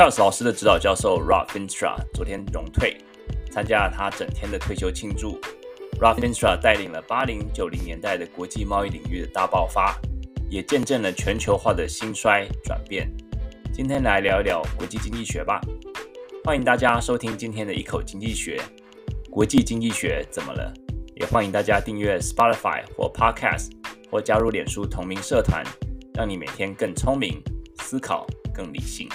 [0.00, 2.96] Charles 老师的指导教授 r o f i n s t r a 昨天荣退，
[3.50, 5.38] 参加了他整天的退休庆祝。
[6.00, 9.94] r o f i n s t r a 带领了八零九零年代的国际贸易领域的大爆发，
[10.48, 13.12] 也见证了全球化的兴衰转变。
[13.74, 15.60] 今天来聊一聊国际经济学吧。
[16.44, 18.58] 欢迎大家收听今天的一口经济学。
[19.30, 20.72] 国际经济学怎么了？
[21.14, 23.72] 也欢迎大家订阅 Spotify 或 Podcast，
[24.10, 25.62] 或加入脸书同名社团，
[26.14, 27.42] 让你每天更聪明，
[27.80, 29.06] 思考更理性。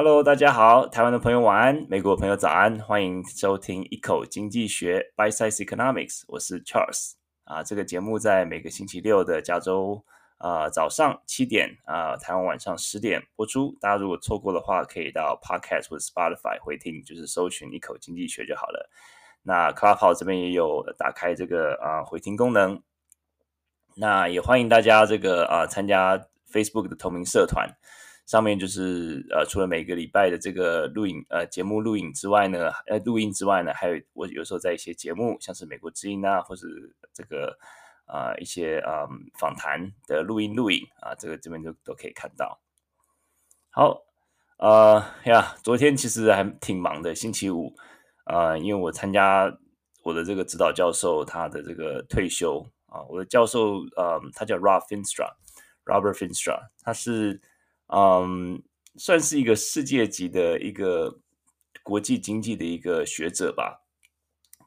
[0.00, 7.64] Hello，大家好，台湾的朋友晚安，美国的朋友早安，欢迎收听一口经济学 （Bite Size Economics），我是 Charles 啊。
[7.64, 10.04] 这个节目在每个星期六的加州
[10.36, 13.76] 啊早上七点啊，台湾晚上十点播出。
[13.80, 18.88] 大家如果错过的话，可以到 Podcast 或者 Spotify 回听，就是搜寻一口经济学就好了。
[19.42, 22.80] 那 Clubhouse 这边也有打开这个啊回听功能，
[23.96, 26.16] 那也欢迎大家这个啊参加
[26.52, 27.68] Facebook 的同名社团。
[28.28, 37.58] 上面就是呃，除了每个礼拜的这个录影呃节目录影之外呢，呃录音之外呢，还有我有时候在一些节目，像是美国之音啊，或是这个
[38.04, 39.08] 啊、一些啊、
[39.40, 42.60] 访谈的录音录影啊，这个这边都都可以看到。
[43.70, 44.02] 好，
[44.58, 47.74] 呃呀，昨天其实还挺忙的，星期五
[48.24, 49.50] 啊、因为我参加
[50.04, 57.40] 我的这个指导教授他的这个退休啊，我的教授呃他叫 Rob Finstra，Robert Finstra，他是。
[57.88, 58.62] 嗯，
[58.96, 61.20] 算是一个世界级的一个
[61.82, 63.84] 国际经济的一个学者吧。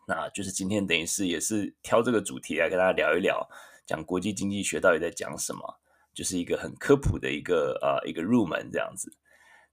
[0.07, 3.47] 那就是今天等于是也是挑这个主题来跟大家聊一聊，
[3.85, 5.79] 讲国际经济学到底在讲什么，
[6.13, 9.15] 就是一个很科普的一个呃一个入门这样子。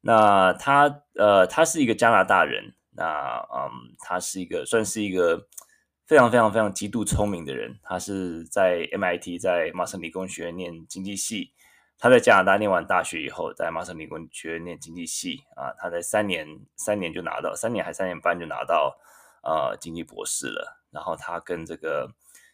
[0.02, 5.48] 那他呃他是一个加拿大人，那嗯他是一个算是一个
[6.06, 7.80] 非常非常非常极度聪明的人。
[7.82, 11.52] 他是在 MIT 在麻省理工学院念经济系。
[12.00, 18.96] 他在加拿大念完大学以后，在麻省理工学院念经济系啊，他在三年三年就拿到三年还三年半就拿到
[19.42, 20.80] 呃经济博士了。
[20.92, 22.08] 然后他跟这个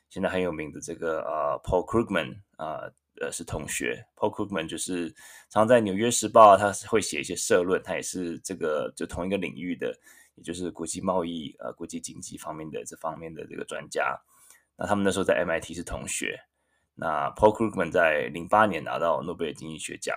[0.09, 2.91] 现在很有名的这个呃 Paul Krugman 啊
[3.21, 5.11] 呃是同学，Paul Krugman 就是
[5.51, 9.95] 常常在纽约时报他会写一些社论，他也是这个就同一个领域的，
[10.37, 14.19] 也就是国际贸易呃国际经济方面的这方面的这个专家。
[14.77, 16.41] 那他们那时候在 MIT 是同学。
[16.95, 20.17] 那 Paul Krugman 在零八年拿到诺贝尔经济学奖。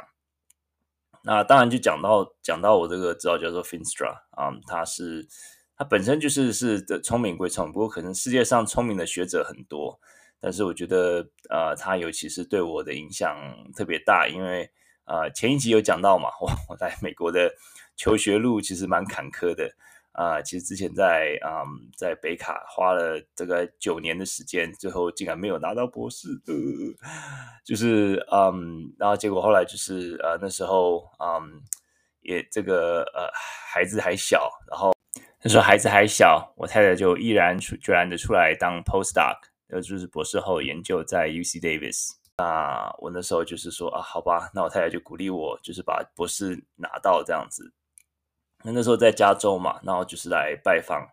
[1.24, 5.28] 那当然就讲到讲到我这个指导教授 Finstra 啊，他是
[5.76, 10.00] 他本身就是是的聪明归聪明，不过可能世界上聪明的学者很多，
[10.40, 13.36] 但是我觉得呃他尤其是对我的影响
[13.76, 14.72] 特别大，因为
[15.06, 17.52] 呃前一集有讲到嘛，我我在美国的
[17.96, 19.70] 求学路其实蛮坎坷的。
[20.18, 26.54] 啊、其实之前在嗯，在北卡花了这个九年的时间，最后竟然没有拿到博士，呃、
[27.64, 31.62] 就是嗯，然后结果后来就是呃那时候嗯，
[32.22, 33.30] 也这个呃
[33.72, 34.92] 孩子还小，然后
[35.44, 39.38] 那时候孩子还小，我太太就毅然出决然的出来当 postdoc，
[39.70, 42.10] 呃就是博士后研究在 UC Davis。
[42.40, 47.72] 那我那时候就是说啊，好吧，那我太太就鼓励我，就是把博士拿到这样子。
[48.64, 51.08] 那那时候在加州嘛，然后就是来拜访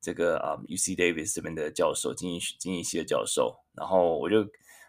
[0.00, 3.54] 这个啊、，U C Davis 这边的教授，经济经济系的教授。
[3.74, 4.40] 然后我就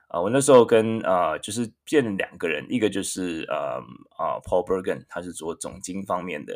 [0.08, 3.78] 啊，我那时候跟啊，就是见了两个人，一个就是啊
[4.18, 6.54] 啊 Paul Bergen，他是做总经方面的。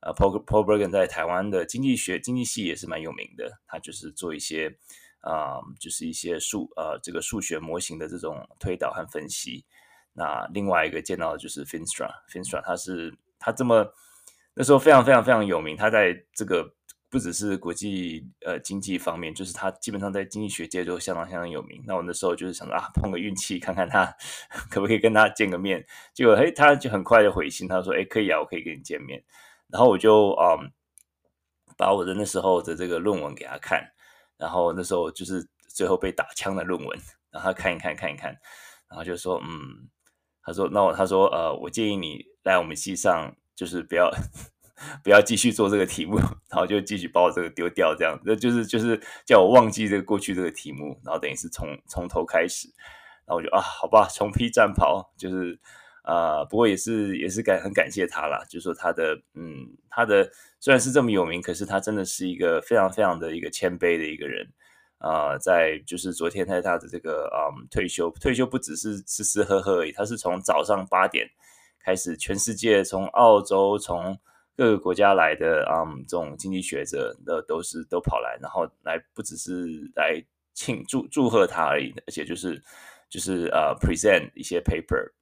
[0.00, 4.76] 啊 Paul Paul Bergen 在台湾的经济学经济系也是蛮有名的，他就是做一些
[5.20, 9.64] 啊，就是一些数呃这个数学模型的这种推导和分析。
[10.12, 13.92] 那另外一个见到的就是 Finstra，Finstra，他是他这么。
[14.58, 16.68] 那时候非常非常非常有名，他在这个
[17.08, 21.80] 不只是国际呃经济方面，就是他基本上在经济学界都相当相当有名。
[21.86, 24.12] 那我那时候就是想说啊，碰个运气，看看他
[24.68, 25.86] 可不可以跟他见个面。
[26.12, 29.22] 结果嘿，他就很快就回信，他说：“哎，可以啊，我可以跟你见面。”
[29.70, 30.72] 然后我就嗯，
[31.76, 33.88] 把我的那时候的这个论文给他看，
[34.38, 36.98] 然后那时候就是最后被打枪的论文，
[37.30, 38.36] 然后他看一看看一看，
[38.90, 39.88] 然后就说：“嗯，
[40.42, 44.08] 他说那我他说呃，我建议你来我们系上。”就是不要
[45.02, 46.16] 不要继续做这个题目，
[46.48, 52.68] 然后就继续把我这个丢掉，这样，那就是就是叫我忘记这个过去这个题目，然后等于是从从头开始，
[53.26, 55.58] 然后我就啊，好吧，重披战袍，就是
[56.02, 60.30] 啊、不过也是也是感很感谢他啦，就是说他的嗯，他的
[60.60, 64.46] 虽然是这么有名，可是他真的是一个非常非常的一个谦卑的一个人
[64.98, 71.28] 啊、在就是昨天在他的这个嗯退休，退休不只是吃吃喝喝而已，他是从早上八点。
[71.84, 74.18] 开始，全世界从澳洲、从
[74.56, 80.22] 各个国家来的，嗯，这种经济学者的都是都跑来，然后来不只是来
[80.54, 82.62] 庆祝祝贺他而已，而且就是
[83.08, 85.12] 就是呃 present 一些 paper，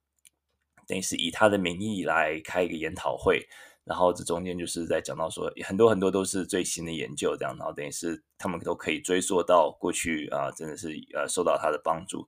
[0.87, 3.47] 等于是以他的名义来开一个研讨会。
[3.85, 12.27] 然后这中间就是在讲到说，很多很多都是最新的研究，这样，然后等于是他们都可以追溯到过去啊，真的是呃受到他的帮助，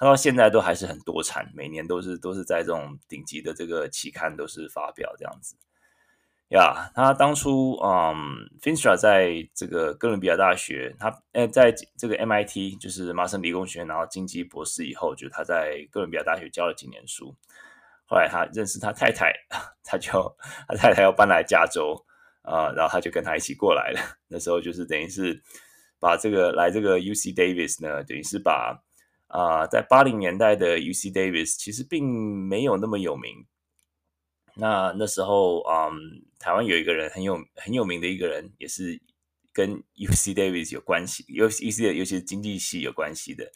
[0.00, 5.54] 他到现在都还是很多产，每年都是都是在这种顶级的这个期刊都是发表这样子。
[6.48, 8.16] 呀，他当初嗯
[8.62, 17.36] ，Finstra 在这个哥伦比亚大学，他呃在这个 MIT 就是麻省理工学院拿到经济博士以后，就他在哥伦比亚大学教了几年书。
[18.06, 19.30] 后来他认识他太太，
[19.84, 20.10] 他就
[20.66, 21.94] 他太太要搬来加州
[22.40, 24.00] 啊、然后他就跟他一起过来了。
[24.28, 25.42] 那时候就是等于是
[26.00, 28.82] 把这个来这个 UC Davis 呢，等于是把
[29.30, 32.04] 啊、在八零年代的 UC Davis 其实并
[32.48, 33.46] 没有那么有名。
[34.56, 35.94] 那那时候嗯，
[36.38, 39.00] 台湾有一个人很有很有名的一个人，也是
[39.52, 43.48] 跟 UC Davis 有关系，尤其是尤其是经济系有关系的，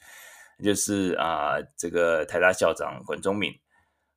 [0.62, 3.52] 就是啊、这个台大校长管中闵。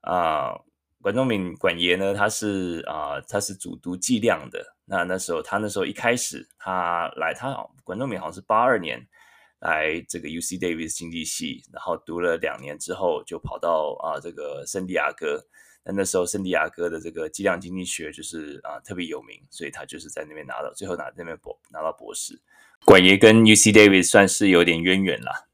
[0.01, 0.55] 啊、
[1.01, 4.63] 管中闵管爷呢，他是啊、他是主读计量的。
[4.85, 9.05] 那那时候他那时候一开始他来，他管中闵好像是八二年
[9.59, 15.43] 来这个 UC Davis 经济系，然后读了两年之后就跑到啊、这个圣地亚哥。
[15.83, 22.39] 那那时候圣地亚哥的这个计量经济学就是啊、特别有名，所以他就是在那边拿到最后拿那边博拿到博士。
[22.85, 25.47] 管爷跟 UC Davis 算是有点渊源啦。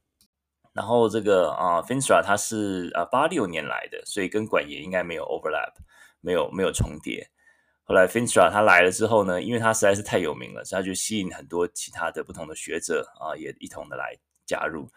[0.72, 5.72] 然后这个啊 Finstra 他是啊八六年来的，所以跟管爷应该没有 overlap，
[6.20, 7.30] 没有没有重叠。
[7.84, 14.16] 后来 Feenstra 他来了之后呢，因为他实在是太有名了，所以他就吸引很多其他的不同的学者啊，也一同的来
[14.46, 14.88] 加入。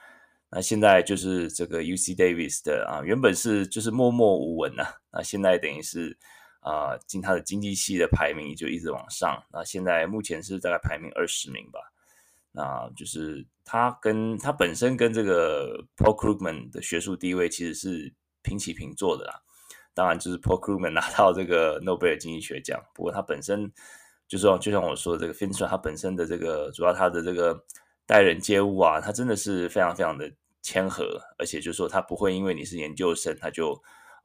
[0.49, 6.17] 那现在就是这个 UC Davis 的啊，原本是就是默默无闻呐、啊，那现在等于是
[6.61, 11.79] 啊，进他的经济系的排名就一直往上，那现在目前是大概排名二十名吧。
[12.53, 19.41] 那就是他跟他本身跟这个 Paul Krugman 的学术地位其实是平起平坐的啦。
[19.97, 23.73] 当然，就是 Paul Krugman 拿到这个诺贝尔经济学奖，不过他本身
[24.27, 27.65] 就是，就像我说的这个 Finster 他本身的这个主要他的这个
[28.05, 33.73] 待人接物啊，他真的是非常非常的谦和，而且就是说他不会因为你是研究生，他就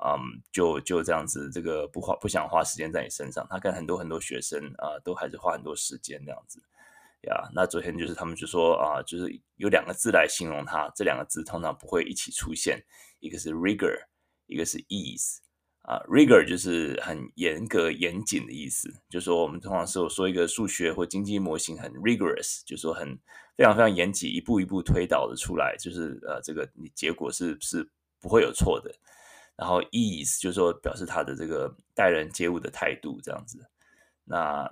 [0.04, 3.46] 嗯就就这样子这个不花不想花时间在你身上。
[3.48, 6.60] 他跟很多很多学生啊，都还是花很多时间这样子。
[7.22, 12.84] 呀，那昨天就是他们就说啊，就是有两个字来形容他，这两个字通常不会一起出现，
[13.20, 13.96] 一个是 rigor，
[14.48, 15.38] 一个是 ease。
[15.82, 23.18] 啊，rigor 就是很严格、严谨的意思，就是说我们通常是说一个数学或经济模型很 rigorous，就是说很
[23.56, 27.88] 非常非常严谨，一步一步推导的出来，就是呃，这个你结果是是
[28.20, 28.94] 不会有错的。
[29.54, 33.58] 然后 ease 就是说表示他的这个待人接物的态度这样子。
[34.24, 34.68] 那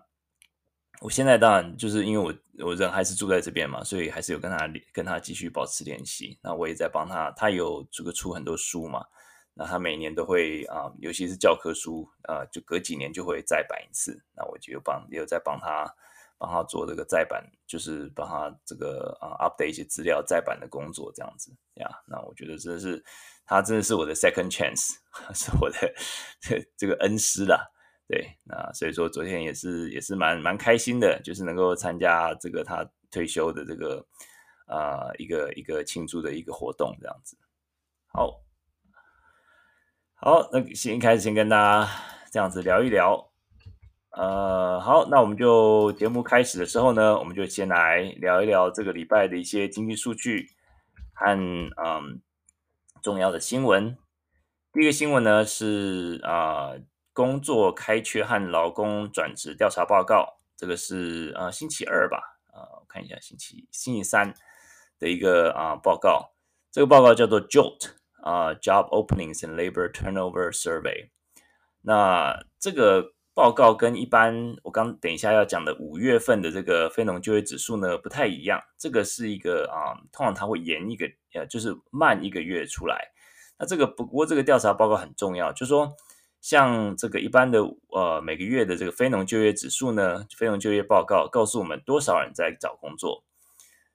[1.01, 6.39] 我现在当然就是因为我我人还是住在这边嘛，所以还是有跟他跟他继续保持联系。
[6.43, 9.05] 那我也在帮他，他有这个出很多书嘛，
[9.55, 14.23] 那他每年都会啊、尤其是教科书啊、呃，就隔几年就会再版一次。
[14.35, 15.93] 那我就帮也有在帮他
[16.39, 21.89] 帮他做这个再版，就是帮他这个啊、update 一些资料再版的工作这样子呀。
[22.07, 23.05] 那我觉得真的是
[23.45, 24.95] 他真的是我的 second chance，
[25.35, 25.95] 是我的
[26.41, 27.71] 这这个恩师啦。
[28.09, 34.05] 对，那所以说昨天也是也是蛮蛮开心的，就是能够参加这个他退休的这个
[34.67, 37.37] 啊、一个一个庆祝的一个活动这样子。
[38.09, 38.41] 好，
[40.23, 41.91] 好，那先开始先跟大家
[42.31, 43.31] 这样子聊一聊。
[44.11, 50.51] 呃，好，那我们就节目开始的时候呢，我们就先来聊一聊这个礼拜的一些经济数据
[51.15, 52.21] 和嗯
[53.01, 53.97] 重要的新闻。
[54.75, 56.73] 第一个新闻呢是啊。
[57.13, 62.19] 工作开缺和劳工转职调查报告，这个是呃星期二吧？
[62.55, 64.33] 呃，我看一下星期星期三
[64.99, 66.31] 的一个啊、报告。
[66.71, 67.91] 这个报告叫做 JOLT
[68.23, 71.11] 啊、Job Openings and Labor Turnover Survey。
[71.83, 78.61] 那这个报告跟一般我刚等一下要讲的五月份的这个非农就业指数呢不太一样。
[78.79, 83.11] 这个是一个啊、通常它会延一个呃，就是慢一个月出来。
[83.59, 85.97] 那这个不过这个调查报告很重要，就说。
[86.43, 87.61] 像这个一般的
[87.91, 93.23] 呃每个月的这个非农就业指数呢，非农就业报告告诉我们多少人在找工作。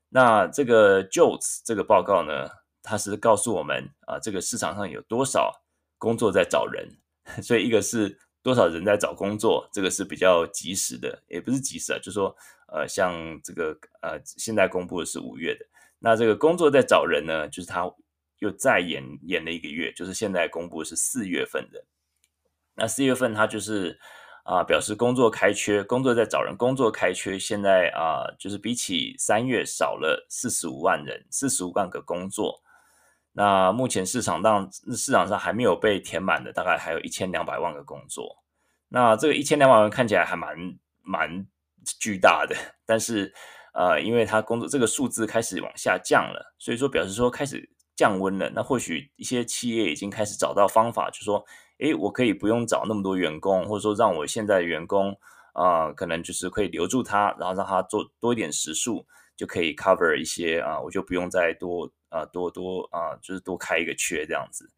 [0.10, 2.48] 那这个 JOLTS 这个报告呢，
[2.86, 5.52] 它是告诉我们啊，这个市场上有多少
[5.98, 6.88] 工作在找人。
[7.42, 12.36] 所以一个是多少人在找工作，这个是比较及时的，也不是及时啊，就是说
[12.68, 13.12] 呃像
[13.44, 15.66] 这个呃现在公布的是五月的，
[15.98, 17.92] 那这个工作在找人呢，就是它
[18.38, 21.84] 又再延延了一个月，就是现在公布是四月份的。
[22.76, 24.00] 那四月份，他就是
[24.44, 32.62] 啊、表示工作开缺，工作在找人，工作开缺，现在啊、就是比起三月少了四十五万人，四十五万个工作。
[33.38, 38.38] 那目前市场上市场上还没有被填满的，大概还有一千两百万个工作。
[38.88, 40.58] 那这个一千两百万看起来还蛮
[41.02, 41.46] 蛮
[42.00, 43.34] 巨大的，但是
[43.74, 48.50] 呃，因为它工作这个数字开始往下降了，所以说表示说开始降温了。
[48.52, 51.44] 那或许一些企业已经开始找到方法，就说，
[51.80, 55.14] 诶，我可以不用找那么多员工，或者说让我现在的员工
[55.52, 64.70] 啊、可能就是可以留住他，然后让他做多一点时数，就可以 cover 一些啊、我就不用再多啊、多多啊、就是多开一个缺这样子。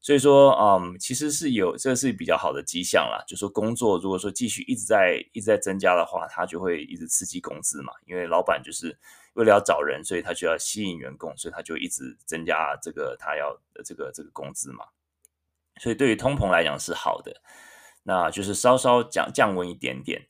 [0.00, 3.24] 所以说，嗯，其实是有这是比较好的迹象啦。
[3.26, 7.92] 就说工作如果说继续一直在一直在增加的话，它就会一直刺激工资嘛。
[8.06, 8.96] 因为老板就是
[9.32, 14.84] 为了要找人，所以他就要吸引员工，所以他就一直增加这个他要的这个这个工资嘛。
[15.80, 17.42] 所以对于通膨来讲是好的，
[18.04, 20.28] 那就是稍稍降降温一点点。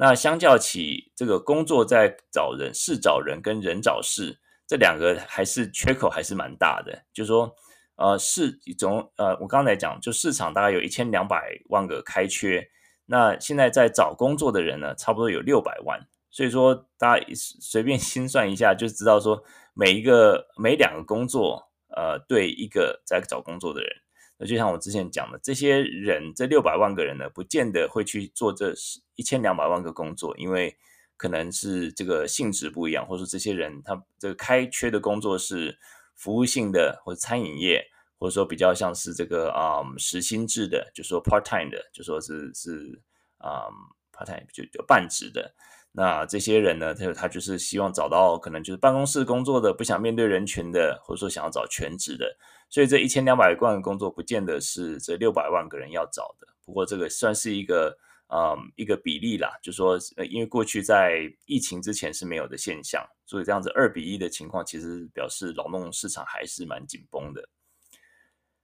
[0.00, 7.54] 那相较起这个工作在找人，事找人跟人找事这两个还是缺口还是蛮大的，就是说。
[7.96, 12.66] 呃，是总呃，我刚才讲，就市场大概有一千两百万个开缺，
[13.04, 23.94] 那现在在找工作的人呢，差不多有六百万，所以说大家 随便心算一下，就知道说每一个每两个工作，呃，对一个在找工作的人，
[24.40, 28.74] 那就像我之前讲的，这些人这六百万个人呢，不见得会去做这
[29.14, 30.76] 一千两百万个工作，因为
[31.16, 35.78] 可能是这个性质不一样，或者说这些人他这个开缺的工作是。
[36.16, 37.82] 服务性的或者餐饮业，
[38.18, 43.00] 或者说比较像是这个啊、嗯、时薪制的，就说 part time 的，就说是是
[43.38, 43.64] 啊、
[44.12, 45.54] part time 就就半职的。
[45.92, 52.36] 那这些人呢，他他就是希望找到可能就是办公室工作的，不想面对人群的，或者说想要找全职的。
[52.68, 56.46] 所以这一千两百万个工作，不见得是这六百万个人要找的。
[56.64, 57.96] 不过这个算是一个。
[58.32, 59.98] 嗯，一个比例啦，就说，
[60.30, 67.48] 因为过去在疫情之前是没有的现象，所以这样子二比一的情况，其实表示劳动市场还是蛮紧绷的。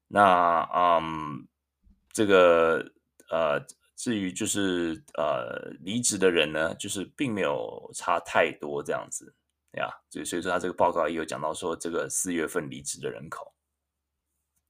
[0.07, 1.49] 那，嗯，
[2.13, 2.93] 这个，
[3.29, 3.61] 呃，
[3.97, 9.35] 至于就是呃离职的人呢，就是并没有差太多这样子，
[9.73, 13.53] 呀，所以所以说他这个报告也有讲到说，这个四月份离职的人口。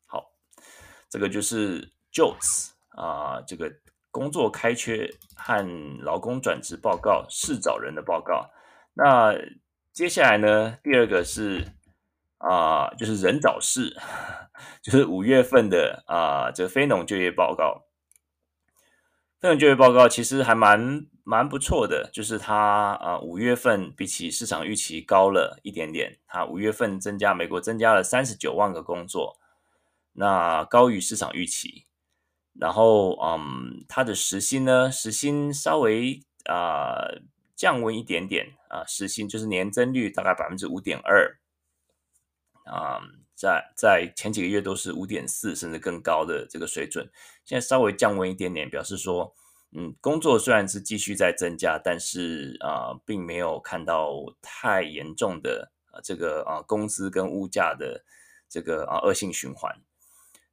[0.06, 0.30] 好，
[1.11, 3.71] 这个就是 JOLTS 啊，这个。
[4.12, 8.49] 工作开缺和劳工转职报告，是找人的报告。
[8.95, 9.35] 那
[9.92, 10.78] 接下来呢？
[10.83, 11.62] 第二个是
[12.38, 13.95] 啊、就是人找事，
[14.80, 17.86] 就是五月份的啊、这个非农就业报告。
[19.47, 26.19] 非农就业报告其实还蛮蛮不错的，就是它啊，五、月份比起市场预期高了一点点。
[26.26, 29.38] 它五月份增加，美国增加了三十九万个工作，
[30.15, 31.85] 那高于市场预期。
[32.55, 37.07] 然后，嗯，它的时薪呢，时薪稍微啊、
[37.55, 41.38] 降温一点点啊，时薪就是年增率大概百分之五点二，
[42.65, 42.99] 啊，
[43.37, 47.07] 在在前几个月都是五点四甚至更高的这个水准，
[47.45, 49.35] 现在稍微降温一点点，表示说，
[49.76, 58.02] 嗯，工作虽然是继续在增加，但是啊、并没有看到太严重的啊这个啊工资跟物价的
[58.49, 59.71] 这个啊恶性循环。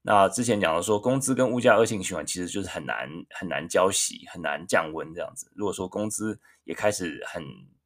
[0.02, 5.50] 那之前讲的说，工资跟物价恶性循环其实就是很难很难交息，很难降温这样子。
[5.56, 7.42] 如果说工资也开始很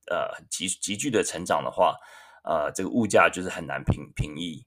[0.10, 1.96] 呃急急剧的成长的话，
[2.44, 4.66] 呃，这个物价就是很难平平抑。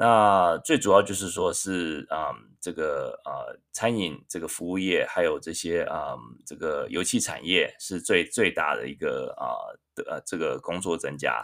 [0.00, 9.58] 那最主要就是说是啊、嗯，这个呃餐饮这个服务业，还有这些啊、嗯、这个油气产业是最最大的一个啊
[9.96, 11.42] 的呃这个工作增加，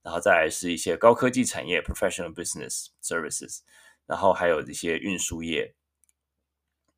[0.00, 3.58] 然后再来是一些高科技产业 （professional business services）。
[4.06, 5.74] 然后还有这些运输业，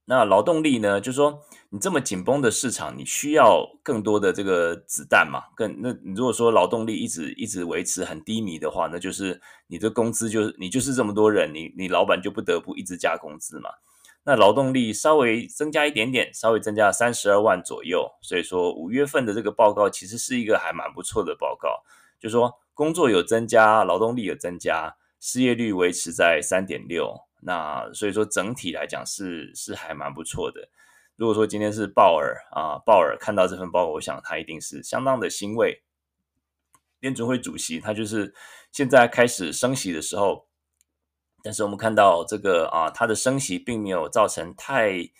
[0.04, 1.00] 那劳动力呢？
[1.00, 1.40] 就是说，
[1.70, 5.44] 你这么紧绷的市场，你需要更多的这个子弹嘛？
[5.54, 13.70] 更那你如果说劳动力一直一直维持很低迷的话，那就是你的工资就是你就是这么多人，你你老板就不得不一直加工资嘛。
[14.24, 18.08] 那劳动力稍微增加一点点，稍微增加三十二万左右。
[18.22, 21.82] 所以说五月份的这个报告其实是一个还蛮不错的报告，
[22.20, 24.96] 就是说工作有增加，劳动力有增加。
[25.24, 30.68] 失业率维持在三点六，那所以说整体来讲是是还蛮不错的。
[31.16, 35.82] 如果说今天是鲍尔啊，鲍尔看到这份报告，我想他一定是相当的欣慰。
[37.00, 38.32] 联准会主席他就是
[38.70, 40.46] 现在开始升息的时候，
[41.42, 45.10] 但是我们看到这个啊，他的升息并没有造成太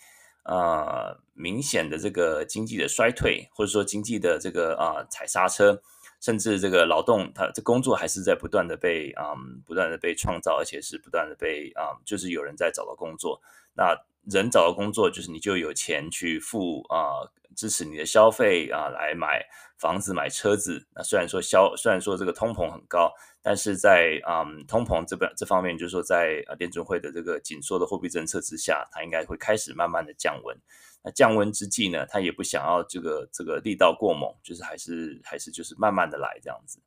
[0.43, 5.81] 啊明显的这个经济的衰退，或者说经济的这个啊踩刹车。
[6.23, 13.41] 甚至这个劳动，他这工作还是在不断的被嗯，不断的被创造，而且是不断的被啊、嗯，就是有人在找到工作。
[13.75, 13.93] 那
[14.31, 17.27] 人找到工作，就是你就有钱去付啊、
[17.57, 19.45] 支持你的消费啊、来买
[19.77, 20.87] 房子、买车子。
[20.95, 23.11] 那虽然说消，虽然说这个通膨很高，
[23.41, 30.57] 但是在嗯通膨这边这方面，就是说在啊联准会的这个紧缩的货币政策之下，它应该会开始慢慢的降温。
[31.03, 36.79] 那降温之际呢，他也不想要这个这个力道过猛，就是还是还是就是慢慢的来这样子。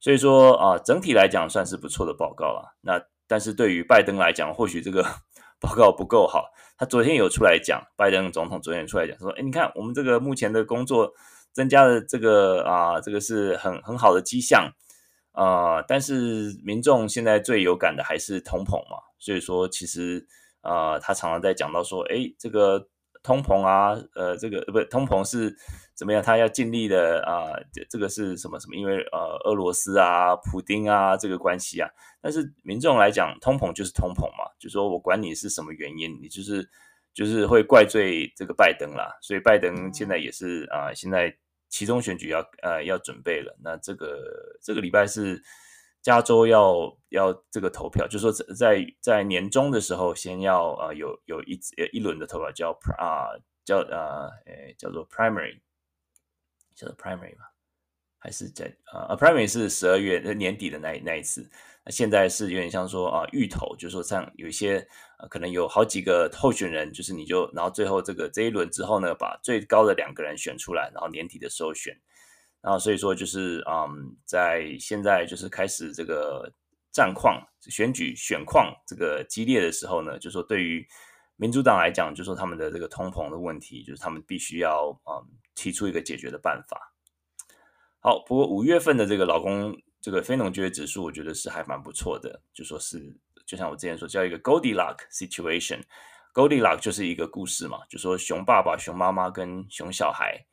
[0.00, 2.76] 所以说啊、整体来讲算是不错的报告了。
[2.80, 5.04] 那但是对于拜登来讲，或许这个
[5.60, 6.50] 报告不够好。
[6.76, 11.12] 他昨天有出来讲，拜登总统昨天出来讲说，哎，你看我们这个目前的工作
[11.52, 14.72] 增加的这个啊、这个是很很好的迹象
[15.32, 18.98] 啊、但是民众现在最有感的还是通膨嘛。
[19.20, 20.26] 所以说其实
[20.62, 22.88] 啊、他常常在讲到说，哎，这个。
[23.26, 25.52] 通膨啊，呃，这个不通膨是
[25.96, 26.22] 怎么样？
[26.22, 28.76] 他要尽力的啊，这、这个是什么什么？
[28.76, 31.90] 因为呃，俄罗斯啊，普丁啊，这个关系啊。
[32.22, 36.70] 但是民众来讲，通膨就是通膨嘛，就说我管你是什么原因，你就是
[37.12, 39.18] 就是会怪罪这个拜登啦。
[39.20, 41.36] 所以拜登现在也是啊、现在
[41.68, 43.56] 其中选举要呃要准备了。
[43.60, 45.42] 那这个这个礼拜是。
[46.06, 51.58] 加州要要这个投票，就是说在在年终的时候，先要呃有有一
[51.92, 53.34] 一轮的投票，叫啊
[53.64, 55.58] 叫呃诶叫做 primary，
[56.76, 57.46] 叫做 primary 嘛，
[58.20, 61.50] 还是在呃 primary 是十二月年底的那那一次，
[61.84, 64.86] 那现在是有点像说啊预投，就是说像有一些
[65.18, 72.00] 呃可能有好几个候选人，就是你就然后最后这个这一轮之后呢，把最高的两个人选出来，然后年底的时候选。
[72.66, 76.52] 然后所以说就是嗯，在现在就是开始这个
[76.90, 80.84] 战况、选举选况这个激烈的时候呢，就说对于
[81.36, 85.22] 民主党来讲，就说他们的这个通膨的问题，就是他们必须要嗯
[85.54, 86.92] 提出一个解决的办法。
[88.00, 95.82] 好，不过五月份的这个劳工这个非农就业指数，我觉得是还蛮不错的，就说是就像我之前说叫一个 Goldilocks situation。
[96.34, 100.44] Goldilocks 就是一个故事嘛，就说熊爸爸、熊妈妈跟熊小孩。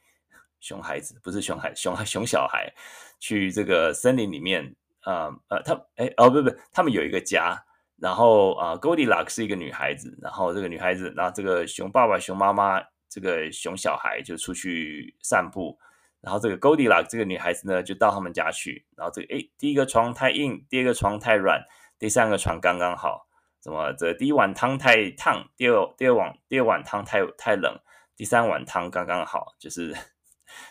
[0.64, 2.74] 熊孩子不是熊孩，熊孩熊小孩
[3.20, 7.62] 去这个森林里面，呃呃，他哎哦不不，他们有一个家，
[7.98, 15.78] 然后啊、，Goldilocks 是一个女孩子，然后这个女孩子，然后这个熊爸爸、熊妈妈，这个熊小孩就出去散步，
[16.22, 21.62] 然后这个 Goldilocks 这个女孩子呢，就到他们家去，然后这个哎，第一个床太硬，第二个床太软，
[22.00, 23.28] 第三个床刚刚好，
[23.60, 27.78] 怎么这第一碗汤太烫，第二第二碗第二碗汤太太冷，
[28.16, 29.94] 第三碗汤刚刚好，就是。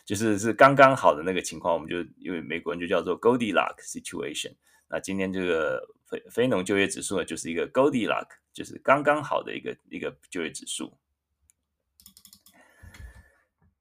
[0.05, 4.55] 就是是刚刚好的那个情况，我们就因为美国人就叫做 Goldilocks situation。
[4.89, 10.99] 那今天这个非非农就业指数呢，就是一个 Goldilock，就是刚刚好的一个一个就业指数。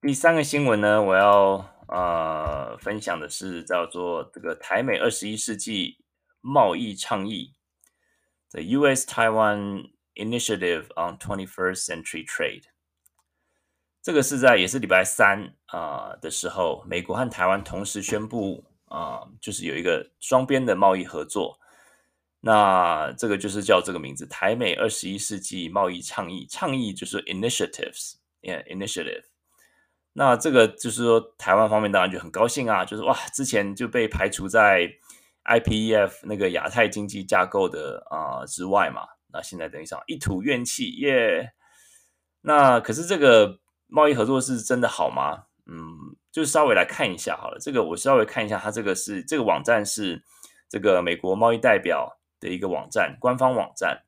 [0.01, 5.99] 第三个新闻呢，我要呃分享的是叫做这个台美二十一世纪
[6.39, 7.53] 贸易倡议
[8.49, 12.70] ，The U.S.-Taiwan Initiative on Twenty-first Century Trade。
[14.03, 21.59] 这个是在也是礼拜三啊、的时候，美国和台湾同时宣布啊、就是有一个双边的贸易合作。
[22.39, 26.47] 那这个就是叫这个名字，台美二十一世纪贸易倡议。
[26.49, 29.25] 倡议就是 initiatives，initiative。
[30.13, 34.91] 那这个就是说，台湾方面当然就很高兴啊，就是哇，之前就被排除在
[35.45, 39.03] IPEF 那个亚太经济架构的啊、之外嘛。
[39.31, 41.49] 那现在等于说一吐怨气，耶、yeah。
[42.41, 43.59] 那可是这个。
[43.93, 45.47] 贸易合作是真的好吗？
[45.65, 47.59] 嗯，就稍微来看一下好了。
[47.59, 50.23] 这个我稍微看一下，它这个是这个网站是
[50.69, 54.05] 这个美国贸易代表的一个网站，官方网站。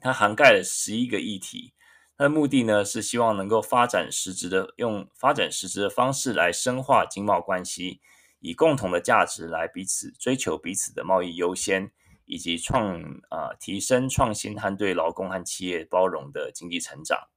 [0.00, 1.74] 它涵盖了十一个议题，
[2.16, 8.00] 它的目的呢是希望能够发展实质的，用发展实质的方式来深化经贸关系，
[8.40, 11.92] 以共同的价值来彼此追求彼此的贸易优先，
[12.24, 17.28] 以及创啊、提升创新和对劳工和企业包容的经济成长。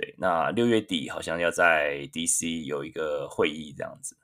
[0.00, 4.16] 对，那六月底好像要在 DC 有一个会议这样子。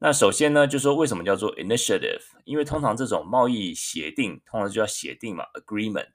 [0.00, 2.20] 那首先呢，就说为什么叫做 initiative？
[2.44, 6.10] 因为通常这种贸易协定，通常就叫协定嘛，agreement，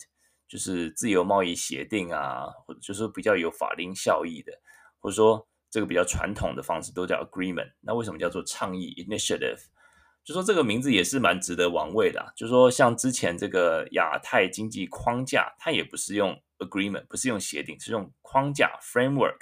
[0.50, 4.52] 就是自由贸易协定啊，或者就是比较有法令效益的，
[5.00, 7.72] 或者说这个比较传统的方式都叫 agreement。
[7.80, 9.62] 那为什么叫做倡议 initiative？
[10.24, 12.28] 就说这个名字也是蛮值得玩味的啊。
[12.36, 19.40] 就说像之前这个亚太经济框架，它也不是用 agreement，不是用协定，是用框架 framework。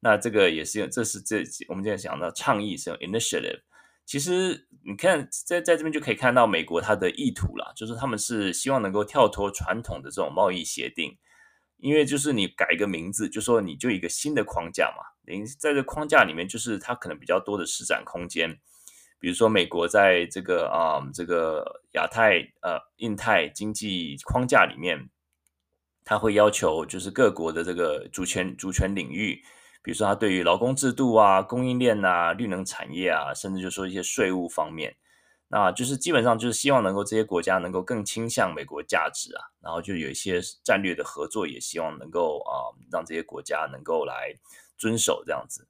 [0.00, 3.60] 那这个也是用，这是这我们现在讲到倡议是用 initiative。
[4.06, 11.16] 其实你看在在这边就可以看到美国它的意图啦，就是他们是希望能够跳脱传统的这种贸易协定，
[11.76, 18.58] 因为就是你改一个名字，就说你就一个新的框架嘛，等于在这框架里面，就是它可能比较多的施展空间。
[19.20, 25.10] 比如说，美国在这个啊、这个亚太呃印太经济框架里面，
[26.06, 29.44] 他会要求就是各国的这个主权主权领域，
[29.82, 34.96] 比如说他对于劳工制度啊、供应链啊、绿能产业啊，甚至就说一些税务方面，
[35.48, 44.34] 那就是基本上就是希望能够这些国家能够更倾向美国价值啊，然后就有一些战略的合作，也希望能够啊让这些国家能够来
[44.78, 45.68] 遵守这样子。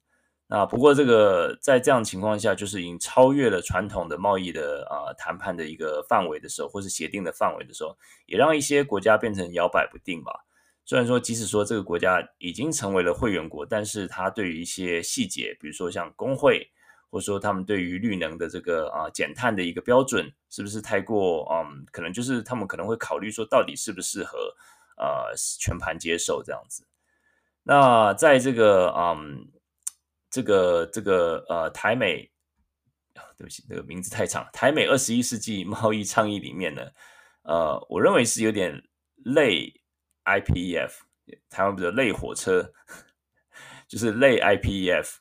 [0.53, 10.45] 那不过这个在这样情况下，就是已经超越了传统的贸易的啊谈判的一个范围的时候，或是协定的范围的时候，也让一些国家变成摇摆不定吧。
[10.83, 16.69] 虽然说，即使说这个国家已经成为了会员国，但是它对于一些细节，比如说像工会，
[17.09, 24.37] 或者说他们对于绿能的这个啊减碳的一个标准，是不是太过嗯，可能就是他们可能会考虑说，到底适不适合
[24.97, 26.85] 呃全盘接受这样子。
[27.63, 29.47] 那在这个嗯。
[30.31, 32.31] 这个这个呃，台美，
[33.37, 34.47] 对不起，这个名字太长。
[34.53, 36.83] 台美二十一世纪贸易倡议里面呢，
[37.43, 38.81] 呃，我认为是有点
[39.25, 39.73] 类
[40.23, 40.89] IPEF，
[41.49, 42.71] 台湾不是类火车，
[43.89, 45.15] 就是类 IPEF。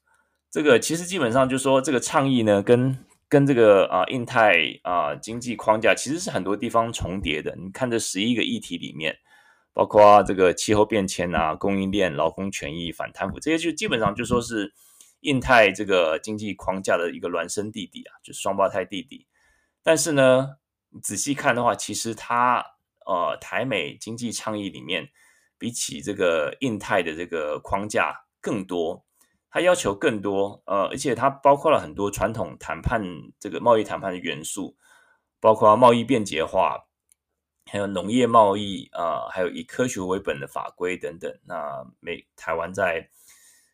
[0.49, 7.57] 这个其实基本上就说，这个倡议呢，跟跟这个啊、印太啊、经济框架其实是很多地方重叠的。
[7.57, 9.17] 你看这十一个议题里面，
[9.73, 14.73] 包括这个气候变迁啊、供应链、劳工权益、反贪腐这些，就基本上就说是。
[15.21, 19.27] 印太这个经济框架的一个孪生弟弟啊，就是双胞胎弟弟。
[19.83, 20.57] 但是呢，
[21.03, 22.65] 仔细看的话，其实它
[23.07, 25.09] 呃台美经济倡议里面，
[25.59, 29.05] 比起这个印太的这个框架更多，
[29.51, 33.03] 它要求更多，呃，而且它包括了很多传统谈判
[33.39, 34.77] 这个贸易谈判的元素，
[35.41, 36.87] 包括贸易便捷化，
[37.67, 41.33] 还有农业贸易啊、呃，还有以科学为本的法规等等。
[41.45, 43.09] 那美台湾在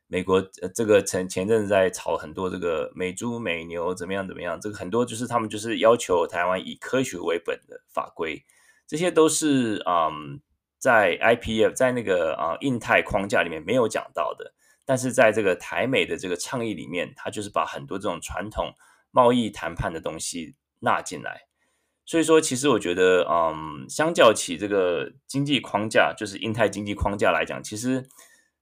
[0.09, 8.45] 美国呃，这个前前阵子在炒很多这个美猪美牛怎么样怎么样，这个很多就是他们就是要求台湾以科学为本的法规，
[8.87, 10.41] 这些都是嗯
[10.79, 18.75] 在 IPF 在那个啊印太框架里面没有讲到的，但是在这个台美的这个倡议里面，它就是把很多这种传统
[19.11, 21.47] 贸易谈判的东西纳进来，
[22.05, 28.07] 所以说其实我觉得嗯相较起这个经济框架，就是印太经济框架来讲，其实。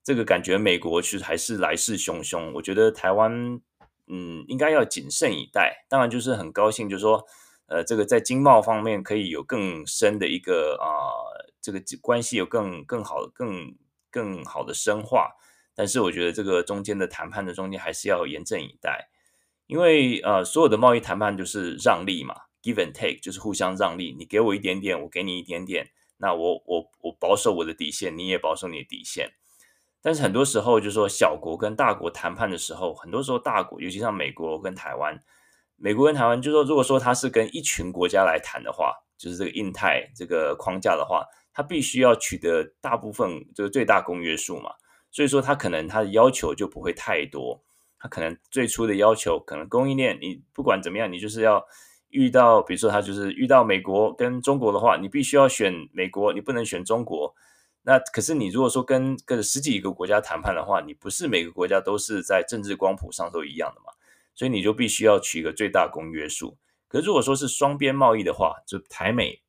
[0.04, 2.52] 这个感觉，美国其实还是来势汹汹。
[2.52, 3.58] 我觉得台湾，
[4.06, 5.86] 嗯，应该要谨慎以待。
[5.88, 7.26] 当然，就是很高兴，就是说，
[7.68, 10.86] 呃，这个在经贸方面可以有更深的一个啊、
[11.32, 13.74] 呃，这个关系有更更好、更
[14.10, 15.30] 更好的深化。
[15.74, 19.08] 但是，我觉得这个中间的谈判的中间还是要严阵以待，
[19.66, 24.14] 因为呃，所有的贸易谈判就是让利嘛，give and take，就是互相让利。
[24.18, 25.88] 你给我一点点，我给你一点点，
[26.18, 29.32] 那我我我保守我的底线，你也保守你的底线。
[30.04, 35.18] 但是很多时候，就是说小国跟大国谈判的时候，很多时候大国，尤其像美国跟台湾，
[35.76, 44.72] 美国跟台湾，就是说，如果说他是跟一群国家来谈的话，就是这个印太这个框架的话，他必须要取得大部分这个最大公约数嘛，
[45.10, 47.58] 所以说他可能他的要求就不会太多，
[47.98, 51.64] 他可能最初的要求，可能供应链，你不管怎么样，你就是要
[52.10, 57.34] 遇到，比如说他就是遇到美国跟中国的话，你必须要选美国，你不能选中国。
[57.86, 63.92] 那可是你如果说跟跟十几个国家谈判的话，你不是每个国家都是在政治光谱上都一样的嘛，
[64.34, 66.56] 所以你就必须要取一个最大公约数。
[66.88, 69.42] 可是如果说是双边贸易的话，就台美，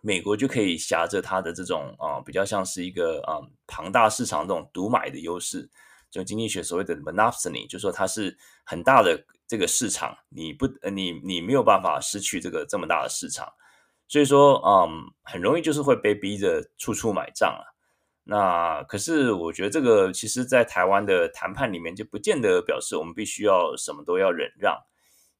[0.00, 3.38] 美国就可以挟着它的这种啊、比较像是一个啊、
[3.68, 5.70] 庞大市场这种独买的优势，
[6.10, 13.46] 就经济学所谓的 monopsony，就说它是很大的这个市场，你不呃你你没有办法失去这个这么大的市场。
[14.14, 17.74] 所以说，嗯，很容易就是会被逼着处处买账啊。
[18.22, 24.78] 那可是我觉得这个其实，在台湾的谈判里面，就不见得表示我们必须要什么都要忍让。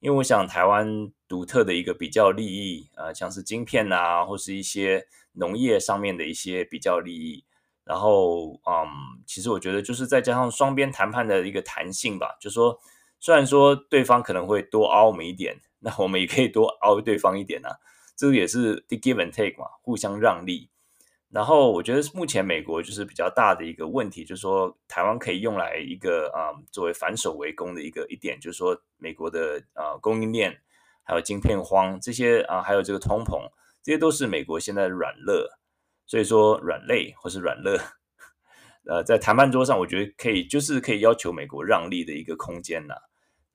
[0.01, 7.45] 因为我想，台湾独特的一个比较利益啊，像是晶片啊，或是一些农业上面的一些比较利益。
[7.85, 8.89] 然后，嗯，
[9.25, 12.77] 其实我觉得就是再加上双边谈判的一个弹性吧，就是说，
[13.21, 17.71] 虽然说对方可能会多凹我们一点，那我们也可以多凹对方一点啊。
[18.17, 20.71] 这个也是 give and take 嘛，互相让利。
[21.31, 30.61] 然后我觉得目前美国就是比较大的一个问题，就是说台湾可以用来一个啊、作为反守为攻的一个一点，就是说美国的啊供应链
[31.03, 33.51] 还有晶片荒这些啊，还有这个通膨，
[33.83, 35.51] 这些都是美国现在的软肋。
[36.07, 37.81] 所以说软肋或是软肋，
[38.87, 42.95] 呃，在谈判桌上，我觉得可以就是可以要求美国让利的一个空间呐。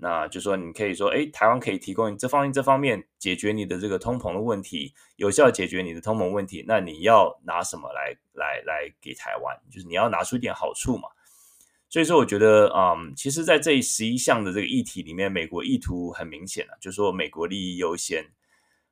[0.01, 6.63] 那就说你可以说，哎，台湾可以提供这方面这方面解决你的这个通膨的问题，有效解决你的通膨问题。
[6.65, 9.55] 那你要拿什么来来来给台湾？
[9.69, 11.09] 就是你要拿出一点好处嘛。
[11.89, 18.23] 所以说，我觉得，嗯，其实，在这十一项的这个议题里面，美国意图很明显了，就说美国利益优先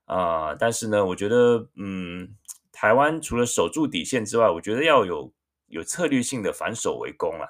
[0.05, 2.35] 啊，但是呢，我觉得，嗯，
[2.71, 5.31] 台湾除了守住底线之外，我觉得要有
[5.67, 7.47] 有策略性的反守为攻啊，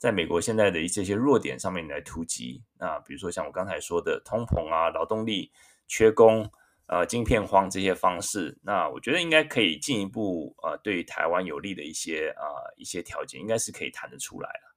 [0.00, 2.64] 在美国现在的一些弱点上面来突击。
[2.78, 5.52] 那比如说像我刚才说的通膨啊、劳动力
[5.86, 6.50] 缺工、
[6.86, 14.74] 呃晶片荒这些方式，那我觉得应该可以进一步呃对台湾有利的一些啊、一些条件，应该是可以谈得出来了。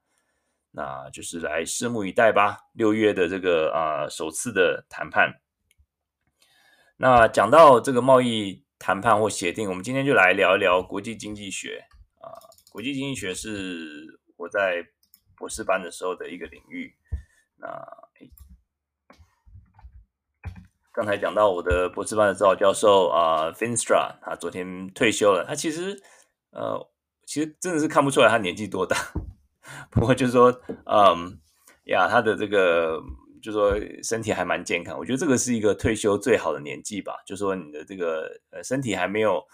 [0.71, 2.57] 那就是来拭目以待吧。
[2.73, 5.39] 六月的这个啊、首次的谈判。
[6.97, 11.81] 那讲到这个贸易谈判或协定，我们今天就来聊一聊国际经济学
[12.19, 12.27] 啊。
[12.71, 14.83] 国际经济学是我在
[15.43, 16.95] 博士班的时候的一个领域。
[17.57, 17.67] 那
[20.93, 25.43] 刚才讲到我的博士班的指导教授啊，Finstra，他昨天退休了。
[25.45, 26.01] 他其实
[26.51, 26.79] 呃，
[27.25, 28.95] 其实真的是看不出来他年纪多大。
[29.91, 30.49] 不过就是说，
[30.85, 31.37] 嗯
[31.87, 33.01] 呀，他的这个
[33.41, 37.17] 就是说身体还蛮健康，我觉得这个是一个退休最好的年纪吧。
[37.25, 39.45] 就是说你的这个呃身体还没有，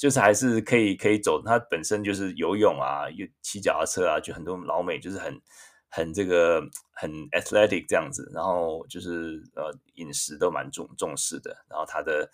[0.00, 1.42] 就是还是可以可以走。
[1.44, 5.38] 他本身就是游泳啊，又骑脚踏车啊，就很多老美就是很
[5.90, 8.32] 很这个很 athletic 这样子。
[8.34, 11.54] 然后就是呃饮食都蛮重重视的。
[11.68, 12.30] 然后他的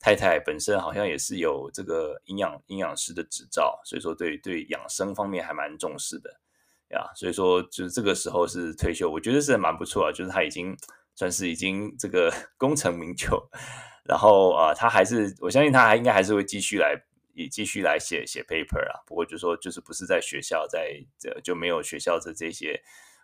[0.00, 6.40] 太太本身好像也是有这个营养营养师的执照，所以说对对养生方面还蛮重视的。
[6.88, 10.10] 呀，所以说就是这个时候是退休，我觉得是蛮不错啊。
[10.10, 10.74] 就是他已经
[11.14, 13.28] 算是已经这个 功成名就，
[14.04, 16.94] 然后啊，他还是我相信他还应该还是会继续来
[17.34, 19.00] 也继续来写写 paper 啊。
[19.06, 22.82] 不过就说就是不是在学校，在这就没有学校的这些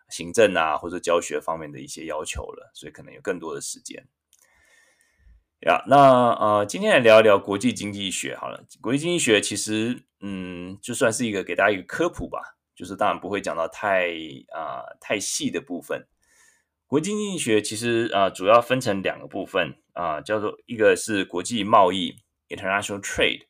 [0.08, 4.06] 行政啊或者教学方面的一些要求了，所以可能有更多的时间。
[5.66, 8.64] 呀，那呃，今天来聊一聊国际经济学好了。
[8.80, 12.56] 国际经济学其实嗯，就算是一个给大家一个科普吧。
[12.76, 14.06] 就是当然不会讲到太
[14.54, 16.06] 啊、太细的部分。
[16.88, 22.16] 国际经济学其实啊、主要分成两个部分啊、叫做一个是国际贸易
[22.48, 23.42] （international trade），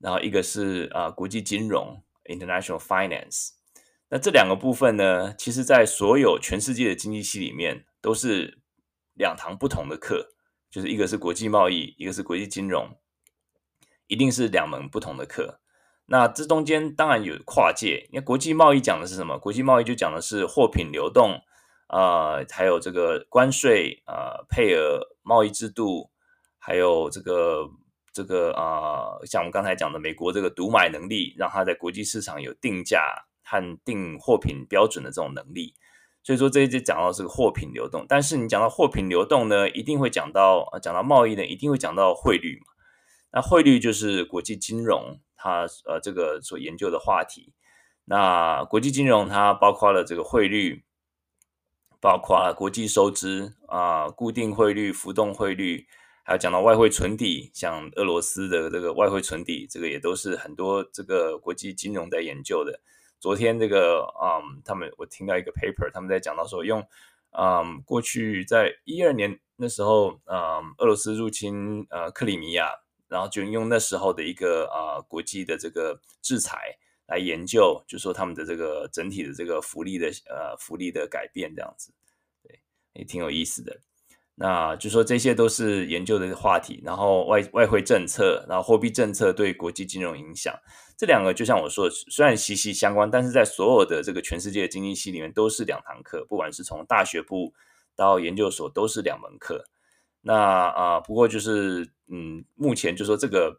[0.00, 3.50] 然后一个是啊、国际金融 （international finance）。
[4.08, 8.58] 那这两个部分呢，其实在所有全世界的经济系里面都是
[9.14, 10.30] 两堂不同的课，
[10.68, 12.96] 就是一个是国际贸易，一个是国际金融，
[14.08, 15.60] 一定是两门不同的课。
[16.06, 19.38] 那这中间当然有跨界，因为国际贸易讲的是什么？
[19.38, 21.42] 国际贸易就讲的是货品流动，
[21.88, 26.10] 呃，还有这个关税，呃，配额、贸易制度，
[26.58, 27.68] 还有这个
[28.12, 35.74] 这个啊、像我们刚才讲的美国这个独买能力，让它在国际市场有定价和定货品标准的这种能力。
[36.22, 42.66] 所以说这一节讲到这个货品流动，但是你讲到货品流动呢，一定会讲到讲到贸易呢，一定会讲到汇率嘛。
[43.32, 45.20] 那汇率就是国际金融。
[45.38, 47.52] 它呃，这个所研究的话题，
[48.06, 50.82] 那国际金融它包括了这个汇率，
[52.00, 55.86] 包括了国际收支啊、固定汇率、浮动汇率，
[56.24, 62.80] 还有讲到外汇存底，像俄罗斯的这个外汇存底，这个也都是很多这个国际金融在研究的。
[63.18, 66.86] 昨天这个嗯，他们我听到一个 paper，他们在讲到说用
[67.30, 72.70] 嗯，过去在一二年那时候，嗯，俄罗斯入侵呃克里米亚。
[73.08, 81.92] 然后就用那时候的一个啊、国际的这个制裁来研究，就说他们的这个整体的这个福利的呃福利的改变这样子，
[82.42, 82.60] 对，
[82.94, 83.76] 也挺有意思的。
[84.34, 86.82] 那就说这些都是研究的话题。
[86.84, 90.54] 然后外外汇政策，然后货币政策对国际金融影响，
[90.94, 97.54] 这两个就像我说的，虽然息息相关，但是在所有的这个全世界的经济系里面都是两堂课，不管是从大学部
[97.94, 99.64] 到研究所都是两门课。
[100.20, 103.58] 那啊、不过就是，嗯，目前就说这个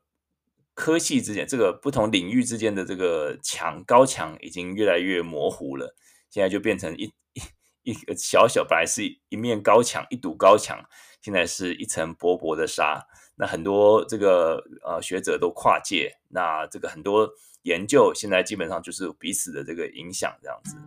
[0.77, 5.95] 科系之间，这个不同领域之间的这个墙高墙已经越来越模糊了，
[6.29, 7.41] 现在就变成一一
[7.81, 10.79] 一个小小，本来是一面高墙，一堵高墙，
[11.19, 13.03] 现在是一层薄薄的纱。
[13.37, 17.27] 那很多这个呃学者都跨界，那这个很多
[17.63, 20.77] 研究现在基本上就是彼此的这个影响这样子。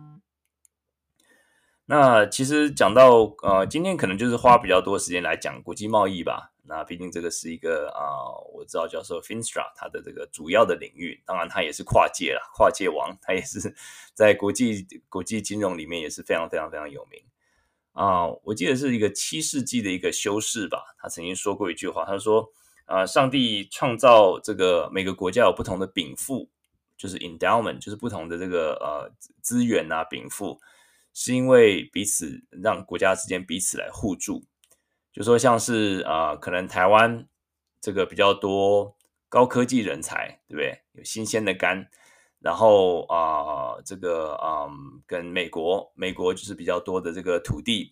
[1.85, 6.50] 那其实讲到呃，今天可能就是花比较多时间来讲国际贸易吧。
[6.71, 13.75] 那毕竟这个是一个啊、我知道教授 Finstra 他的这个主要的领域，当然他也是跨界啦，跨界王，他也是
[14.13, 17.21] 在国际国际金融里面也是非常非常非常有名
[17.91, 22.49] 啊、我记得是一个七世纪的一个修士吧，他曾经说过一句话，他说
[22.85, 26.49] 啊、呃，上帝创造这个每个国家有不同的禀赋，
[26.95, 30.57] 就是 endowment，就是不同的这个呃资源啊禀赋。
[31.13, 34.45] 是因为彼此让国家之间彼此来互助，
[35.11, 37.27] 就说像是啊、可能台湾
[37.79, 38.95] 这个比较多
[39.27, 40.81] 高科技人才，对不对？
[40.93, 41.87] 有新鲜的肝，
[42.39, 47.91] 然后啊、这个嗯、跟美国，美国就是比较多的这个土地，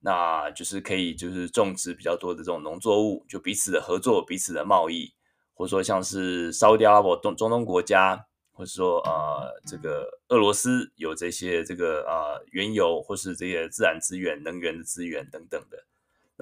[0.00, 5.12] 那就是可以就是种植比较多的这种农作物，就彼此的合作，彼此的贸易。
[5.54, 15.84] 或者说像是沙特阿拉伯、中中东国家，或者说呃这个俄罗斯有这些这个呃原油或是这些自然资源、能源的资源等等的。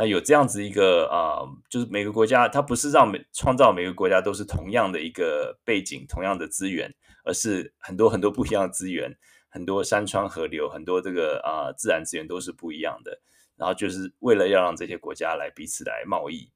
[0.00, 13.20] 那有这样子一个啊、就是每个国家它不是让每创造每个国家都是同样的一个背景、同样的资源，而是很多很多不一样的资源，很多山川河流，很多这个啊、自然资源都是不一样的。
[13.56, 16.52] 然后就是为了要让这些国家来彼此来贸易。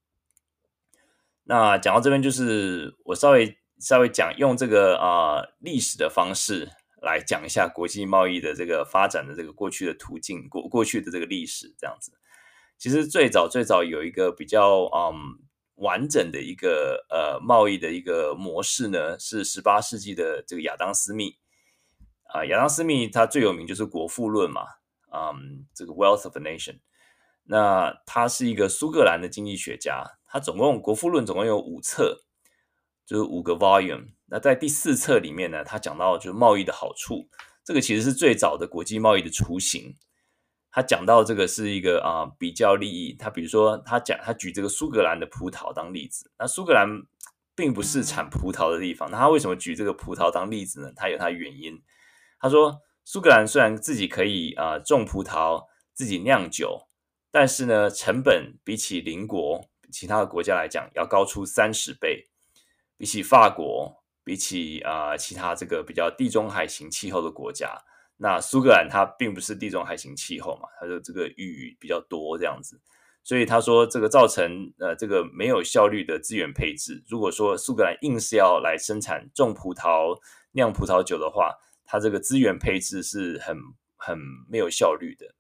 [1.43, 6.71] 那讲到这边，就是我稍微稍微讲用这个啊、历史的方式
[7.03, 12.13] 来讲一下国际贸易的这个发展的这个过去的途径，过过去的这个历史这样子。
[12.83, 15.15] 其实最早最早有一个比较嗯
[15.77, 21.37] 完整的一个呃贸易的一个模式呢，是十八世纪的这个亚当斯密
[22.25, 24.63] 啊，亚当斯密他最有名就是《国富论》嘛，
[25.13, 26.73] 嗯，这个《Wealth of a Nation》。
[27.45, 32.23] 那他是一个苏格兰的经济学家，他总共《国富论》总共有五册，
[33.07, 34.09] 就是五个 volume。
[34.27, 37.29] 那在第四册里面呢，他讲到就是贸易的好处，
[37.65, 39.95] 这个其实是最早的国际贸易的雏形。
[40.75, 46.89] 他讲到这个是一个啊、比较利益，他比如说他讲他举这个苏格兰的葡萄当例子，那苏格兰
[47.55, 50.91] 并不是产葡萄的地方，那他为什么举这个葡萄当例子呢？
[50.97, 51.83] 他有他原因。
[52.41, 56.89] 他说苏格兰虽然自己可以啊、种葡萄，自己酿酒，
[57.31, 62.31] 但是呢成本比起邻国其他的国家来讲要高出三十倍，
[62.97, 67.85] 比起法国，比起啊、其他这个比较地中海型气候的国家。
[68.25, 72.81] 那苏格兰它并不是地中海型气候嘛，它的这个雨比较多这样子，
[73.25, 77.03] 所以他说这个造成呃这个没有效率的资源配置。
[77.09, 80.17] 如果说苏格兰硬是要来生产种葡萄
[80.53, 83.59] 酿葡萄酒的话，它这个资源配置是很
[83.97, 84.17] 很
[84.49, 85.35] 没有效率的。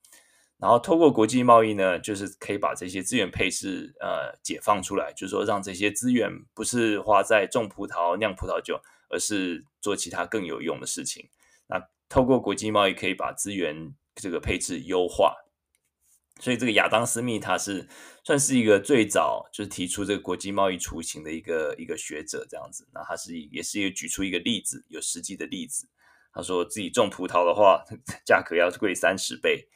[0.59, 11.29] 然后透过国际贸易呢，就是可以把这些资源配置呃解放出来，就是说让这些资源不是花在种葡萄酿葡萄酒，而是做其他更有用的事情。
[11.68, 11.81] 那
[12.12, 15.35] 透过国际贸易可以把资源这个配置优化，
[16.38, 17.88] 所以这个亚当斯密他是
[18.22, 22.87] 算是一个最早就是提出这个国际贸易雏形的一个一个学者这样子。
[22.92, 25.88] 那他是也是一个举出一个例子，有实际的例子。
[26.35, 27.83] 他说自己种葡萄的话，
[28.27, 29.68] 价格要贵三十倍。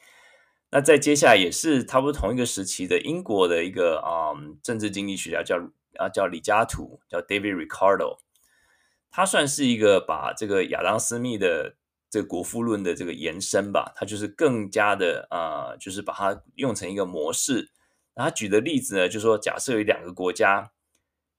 [0.69, 5.55] 那在接下来也是差不多同一个时期的英国的一个啊、嗯、政治经济学家叫
[5.95, 8.19] 啊叫李嘉图，叫 David Ricardo，
[9.09, 11.77] 他算是一个把这个亚当斯密的。
[12.09, 17.69] 这个国富论的这个延伸吧，它就是更加的啊、就是把它用成一个模式。
[18.15, 20.71] 那他举的例子呢，就是说假设有两个国家，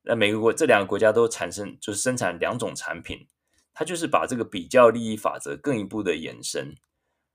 [0.02, 3.26] 那每个国这两个国家都产生就是生产两种产品，
[3.74, 6.76] 他就是把这个比较利益法则更一步的延伸。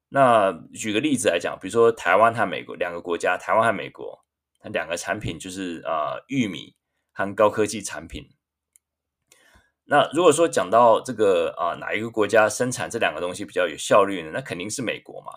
[0.10, 4.24] 那举个例子来讲，比如说台湾和美国两个国家，台湾和美国，
[4.60, 6.76] 它两个产品就是啊、玉米
[7.12, 8.30] 和高科技产品。
[9.94, 14.32] 那如果说讲到这个啊、哪一个国家生产这两个东西比较有效率呢？
[14.34, 15.34] 那肯定是美国嘛。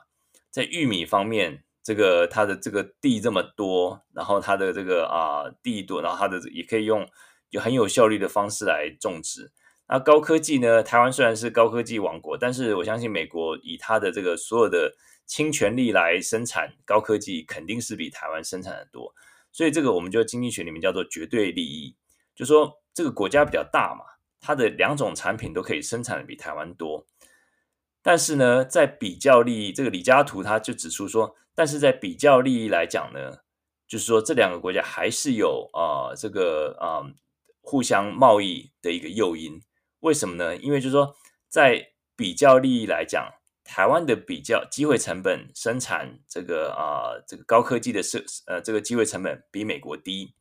[0.50, 7.06] 在玉米方面，这个它的这个地这么多，然后它的这个啊、地多，然后它的也可以用
[7.50, 9.52] 有很有效率的方式来种植。
[9.88, 10.82] 那高科技呢？
[10.82, 14.94] 台湾虽然是高科技王国，但是我相信美国以它的这个所有的
[15.26, 19.12] 倾权力来生产高科技，肯定是比台湾生产的多。
[19.52, 21.94] 所以这个我们就经济学里面叫做绝对利益，
[22.34, 24.15] 就说这个国家比较大嘛。
[24.40, 27.04] 它的两种产品都可以生产的比台湾多，
[28.02, 33.38] 但是呢，在比较利益，这个李嘉图他就指出说，但是在比较利益来讲呢，
[33.88, 37.02] 就是说这两个国家还是有啊、这个啊、
[37.60, 39.60] 互相贸易的一个诱因。
[40.00, 40.56] 为什么呢？
[40.56, 41.16] 因为就是说
[41.48, 43.32] 在比较利益来讲，
[43.64, 50.34] 台湾的比较机会成本生产这个啊、这个高科技的设呃这个机会成本比美国低，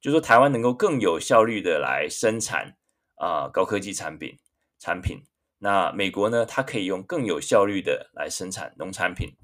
[0.00, 2.77] 就是说台湾能够更有效率的来生产。
[3.18, 4.38] 啊、高科技产品
[4.78, 5.22] 产品，
[5.58, 6.46] 那美国呢？
[6.46, 9.34] 它可以用更有效率的来生产农产品。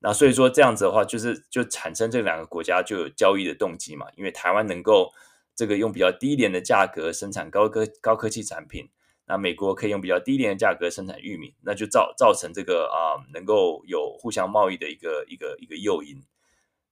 [0.00, 4.06] 那所以说这样子的话，就是就产生这两个国家就有交易的动机嘛。
[4.16, 5.12] 因为台湾能够
[5.56, 8.88] 这个用比较低廉的价格生产高科高科技产品，
[9.26, 16.22] 那美国可以用比较低廉的价格生产玉米，那就造造成这个啊、能够有互相贸易的一个一个一个诱因。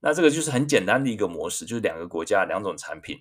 [0.01, 3.20] 那这个就是很简单的一个模式，就是两个国家两种产品。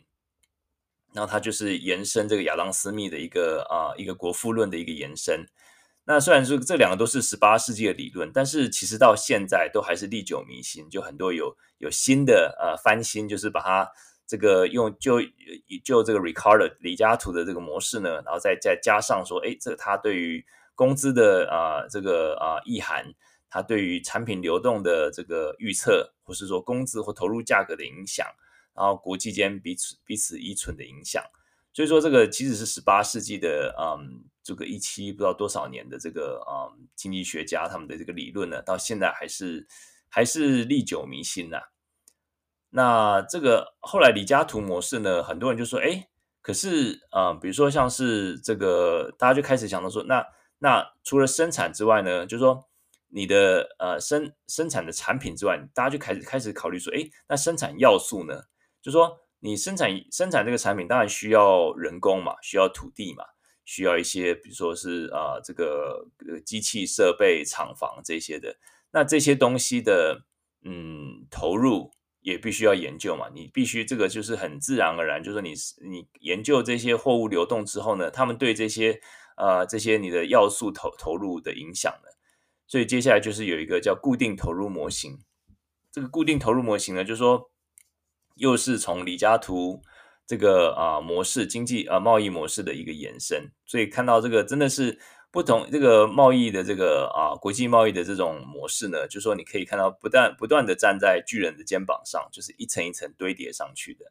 [1.16, 5.45] 然后它就是延伸这个亚当斯密的一个啊、一个国富论的一个延伸。
[6.03, 13.89] 那虽然说这两个都是十八世纪的理论，但是其实到现在都还是历久弥新，就很多有有新的呃翻新，就是把它
[14.28, 15.22] 这个用就
[15.84, 20.45] 就这个 Ricardo 李嘉图的这个模式呢，然后再再加上说，哎，这个它对于
[20.76, 23.13] 工资的啊、这个啊、意涵，
[23.49, 28.28] 它对于产品流动的这个预测，或是说工资或投入价格的影响。
[28.76, 31.24] 然后国际间彼此彼此依存的影响，
[31.74, 39.66] 所以说这个其实是十八世纪的嗯，这个一期不知道多少年的这个嗯经济学家他们的这个理论呢，到现在还是
[40.10, 41.60] 还是历久弥新呐、
[42.70, 46.10] 那这个后来李嘉图模式呢，很多人就说，哎，
[46.42, 50.26] 可是啊、嗯，比如说像是这个，大家就开始想到说，那
[50.60, 52.68] 那除了生产之外呢，就是说
[53.08, 58.42] 你的呃生生产的产品之外，大家就开始开始考虑说，哎，那生产要素呢，
[58.86, 59.20] 就说。
[59.42, 63.24] 你生产生产这个产品，当然需要人工嘛，需要土地嘛，
[63.64, 66.08] 需要一些，比如说是啊、这个
[66.44, 68.58] 机器设备、厂房这些的。
[68.92, 70.24] 那这些东西的
[70.64, 75.54] 嗯投入也必须要研究嘛，你必须这个就是很自然而然，就是你
[75.88, 79.00] 你研究这些货物流动之后呢，他们对这些
[79.38, 82.10] 呃这些你的要素投投入的影响呢，
[82.66, 85.20] 所以接下来就是有一个叫固定投入模型。
[85.92, 87.52] 这个固定投入模型呢，就是说。
[88.36, 89.82] 又是从李嘉图
[90.28, 95.00] 这个啊模式经济啊贸易模式的一个延伸，所以看到这个真的是
[95.32, 104.06] 不同这个贸易的这个啊国际贸易的这种模式呢，就说你可以看到不断不断的站在巨人的肩膀上，就是一层一层堆叠上去的。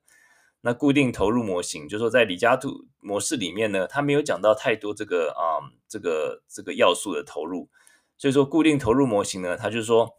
[0.62, 7.68] 那固定投入模型，就说在李嘉图模式里面呢，它没有讲到太多这个啊这个这个要素的投入，
[8.16, 10.14] 所以说固定投入模型呢，它就是说。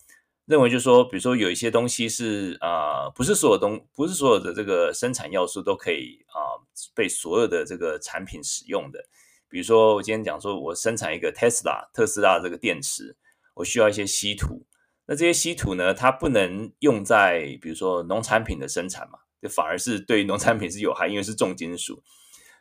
[0.46, 6.62] 认为就是说，比如说有一些东西是啊、不是所有东，不是所有的这个生产要素都可以啊、
[6.94, 9.08] 被所有的这个产品使用的。
[9.50, 13.16] 比如说我今天讲说，我生产一个 Tesla 特斯拉这个电池，
[13.56, 14.68] 我需要一些稀土。
[15.08, 22.04] 那这些稀土呢，它不能用在比如说农产品的生产嘛，就反而是对农产品是有害，因为是重金属。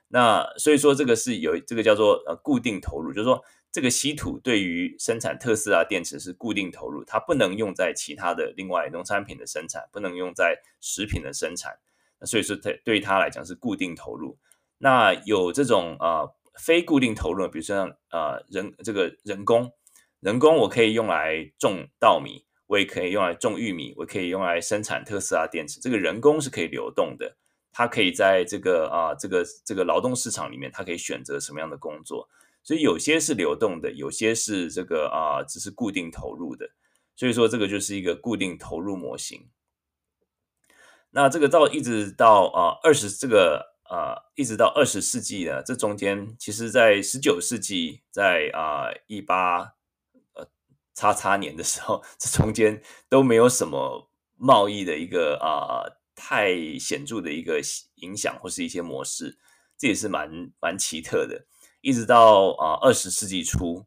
[0.08, 3.44] 那所以说这个是有这个叫做呃固定投入，就是说。
[3.74, 11.76] 这个稀土对于生产特斯拉电池是固定投入，它不能用在其他的另外农产品的生产，不能用在食品的生产。
[12.20, 14.38] 那所以说，对对于它来讲是固定投入。
[14.78, 16.22] 那有这种啊、
[16.56, 19.72] 非固定投入，比如说像啊、人这个人工，
[20.20, 25.80] 人工我可以用来种稻米，我也可以用来种玉米，我可以用来生产特斯拉电池。
[25.80, 27.36] 这个人工是可以流动的，
[27.72, 32.28] 它可以在这个啊、这个这个劳动市场里面，它可以选择什么样的工作。
[32.64, 36.70] 所以有些是流动的，有些是这个啊、只是固定投入的。
[37.14, 39.50] 所以说这个就是一个固定投入模型。
[41.10, 49.74] 那这个到一直到啊二十这个啊一直到二十世纪呢，这中间其实在十九世纪在啊一八
[50.32, 50.48] 呃
[50.92, 55.86] 叉叉年的时候，这中间都没有什么贸易的一个啊
[56.16, 57.60] 太显著的一个
[57.96, 59.38] 影响或是一些模式，
[59.78, 61.46] 这也是蛮蛮奇特的。
[61.84, 63.84] 一直到啊二十世纪初，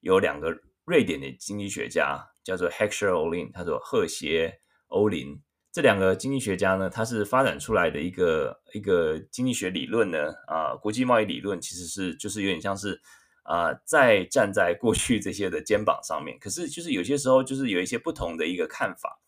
[0.00, 5.40] 有两个瑞典的经济学家，叫做 Hector Olin，他说赫歇欧林。
[5.72, 13.00] 这两个经济学家呢，他是发展出来的一个一个经济学理论呢，啊，国际贸易理论其实是就是有点像是
[13.44, 19.22] 啊，在站在过去这些的肩膀上面，可是就是有些时候就是有一些不同的一个看法。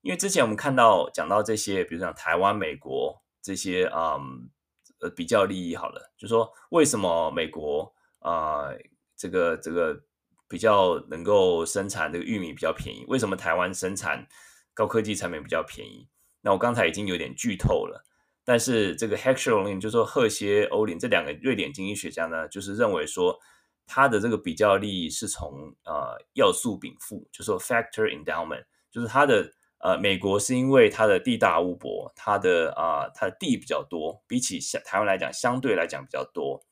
[0.00, 4.18] 因为之前我们看到讲到这些，比如像台湾、美国这些啊。
[5.00, 8.70] 呃，比较利益好了，就说为什么美国啊、
[9.16, 9.94] 这个这个
[10.48, 13.04] 比较能够生产这个玉米比较便宜？
[13.06, 14.26] 为什么台湾生产
[14.72, 16.08] 高科技产品比较便宜？
[16.40, 18.04] 那我刚才已经有点剧透了，
[18.44, 23.38] 但是这个 Heckscher Ohlin 就说赫歇欧林这两个瑞典经济学家呢，就是认为说
[23.86, 29.52] 他的这个比较利益是从呃要素禀赋，就是说 factor endowment，就是他的。
[29.78, 36.64] 呃，美国是因为它的地大物博，它的啊、它的地比较多，比起像台湾来讲，相对来讲比较多。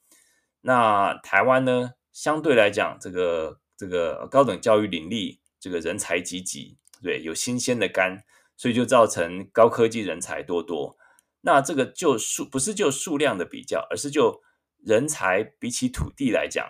[0.63, 8.25] 那台湾呢，相对来讲，这个这个高等教育林立，这个人才济济，对，有新鲜的肝，
[8.57, 10.97] 所以就造成高科技人才多多。
[11.43, 14.41] 那这个就数不是就数量的比较，而是就
[14.83, 16.67] 人才比起土地来讲，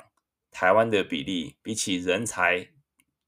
[0.50, 2.73] 台湾的比例比起人才。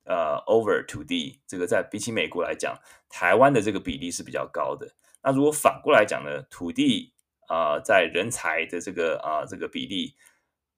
[0.07, 2.78] 呃，over to D 这个在比起美国来讲，
[3.09, 4.94] 台湾的这个比例是比较高的。
[5.20, 7.12] 那如果反过来讲呢，土地
[7.48, 10.14] 啊、在人才的这个啊、这个比例，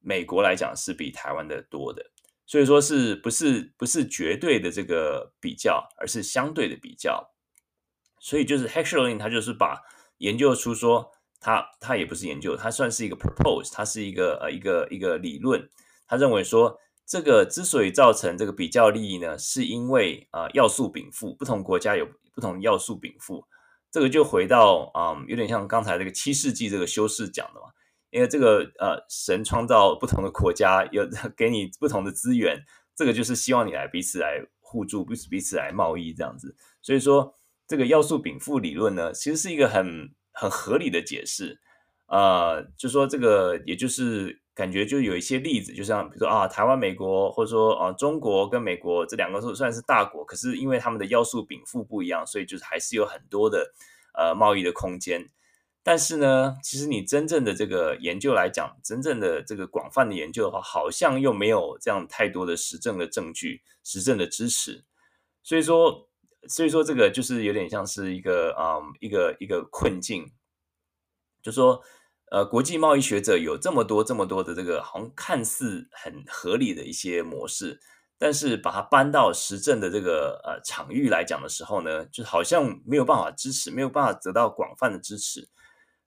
[0.01, 2.11] 美国来讲是比台湾的多的。
[2.47, 7.35] 所以说是不是不是绝对的这个比较，而是相对的比较。
[8.18, 9.83] 所以就是 hector 他就是把
[10.16, 15.68] 研究出说，他他也不是研究，他算是一个 propose，他是一个呃一个一个理论，
[16.07, 16.81] 他认为说。
[17.09, 23.47] 这个之所以造成这个比较利益呢，是因为啊、要素禀赋，不同国家有不同要素禀赋。
[23.91, 27.69] 这个就回到啊、有点像刚才这个七世纪这个修士讲的嘛，
[28.11, 32.63] 因为这个呃神创造不同的国家，有 给你不同的资源，
[32.95, 36.55] 这个就是希望你来彼此来互助，彼此彼此来贸易这样子。
[36.83, 37.35] 所以说
[37.67, 41.59] 这个要素禀赋理论呢，其实是一个很很合理的解释。
[42.09, 53.73] 呃，就说这个，也就是感觉就有一些例子，就像比如说啊，台湾、美国，或者说啊，中国跟美国这两个都算是大国，可是因为他们的要素禀赋不一样，所以就是还是有很多的
[54.15, 55.31] 呃贸易的空间。
[55.85, 64.85] 但是呢，其实你真正的这个研究来讲，真正的这个广泛的研究的话，好像又没有这样太多的实证的证据、实证的支持。
[65.45, 66.09] 所以说，
[66.49, 70.33] 所以说这个就是有点像是一个嗯一个一个困境，
[71.41, 71.81] 就说
[72.31, 77.81] 呃国际贸易学者有这么多这么多的这个好像看似很合理的一些模式，
[78.18, 85.49] 但是把它搬到实证的这个呃场域来讲的时候呢，就好像没有办法支持，没有办法得到广泛的支持。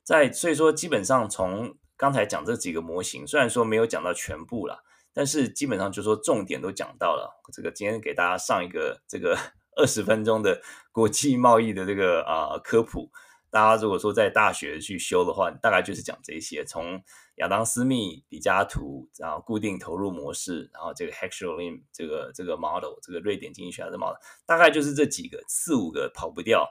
[0.04, 4.80] 在所以说，基本上从刚才讲这几个模型，虽然说没有讲到全部啦，
[5.14, 7.40] 但是基本上就说重点都讲到了。
[7.54, 9.38] 这个今天给大家上一个这个
[9.78, 10.60] 二十分钟的
[10.92, 13.12] 国际贸易的这个啊、科普，
[13.52, 17.04] 大家如果说在大学去修的话，大概就是讲这些，从
[17.36, 24.16] 亚当斯密、李嘉图，然后固定投入模式，然后这个 Heckscher-Ohlin 这个这个 model，这个瑞典经济学家的 model，
[24.48, 26.68] 大概就是这几个四五个跑不掉。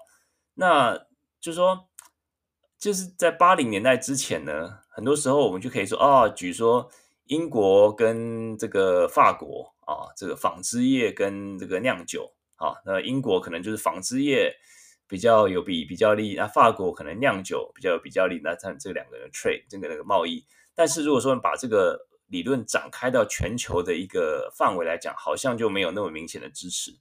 [0.54, 0.96] 那
[1.40, 1.86] 就是说。
[2.82, 6.90] 就是在八零年代之前呢，很多时候我们就可以说，哦，举说
[7.24, 14.56] 英国跟这个法国啊，这个纺织业跟这个酿酒啊，那英国可能就是纺织业
[15.10, 20.46] 比较有比比较利，那法国可能酿酒比较有比较利，那它这两个人 trade 这个那个贸易。
[20.72, 26.92] 但是如果说把这个理论展开到全球的一个范围来讲，好像就没有那么明显的支持。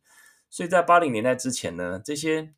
[0.49, 2.55] 所以在八零年代之前呢，这些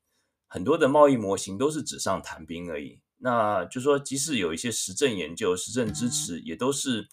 [0.47, 3.01] 很多的贸易模型都是纸上谈兵而已。
[3.17, 7.09] 那就说，即使有一些实证研究、实证支持，也都是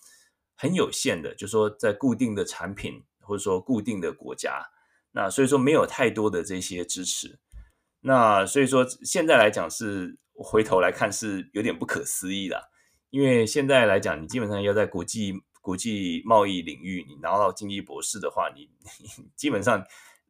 [0.55, 1.34] 很有限的。
[1.34, 4.64] 就说在固定的产品或者说固定的国家，
[5.11, 7.41] 那所以说没有太多的这些支持。
[8.01, 12.71] 那所以说现在来讲是回头来看是有点不可思议的，
[13.11, 18.69] 因为现在来讲，你基本上要在国际国际贸易领域你拿到经济博士的话，你，
[19.01, 19.85] 你基本上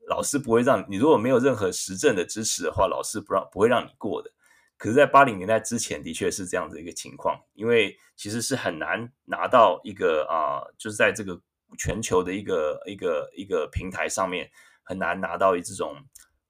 [0.09, 4.31] 老师不会让你，如果没有任何实证的支持的话，老师不让不会让你过的。
[4.79, 11.39] 可是，在八零年代之前，的确是这样子一个情况，因为其实是很难拿到一个啊、就是在这个
[11.77, 14.49] 全球的一个一个一个平台上面，
[14.85, 15.97] 很难拿到这种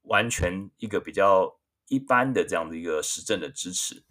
[0.03, 4.03] 完全一个比较一般的这样的一个实证的支持。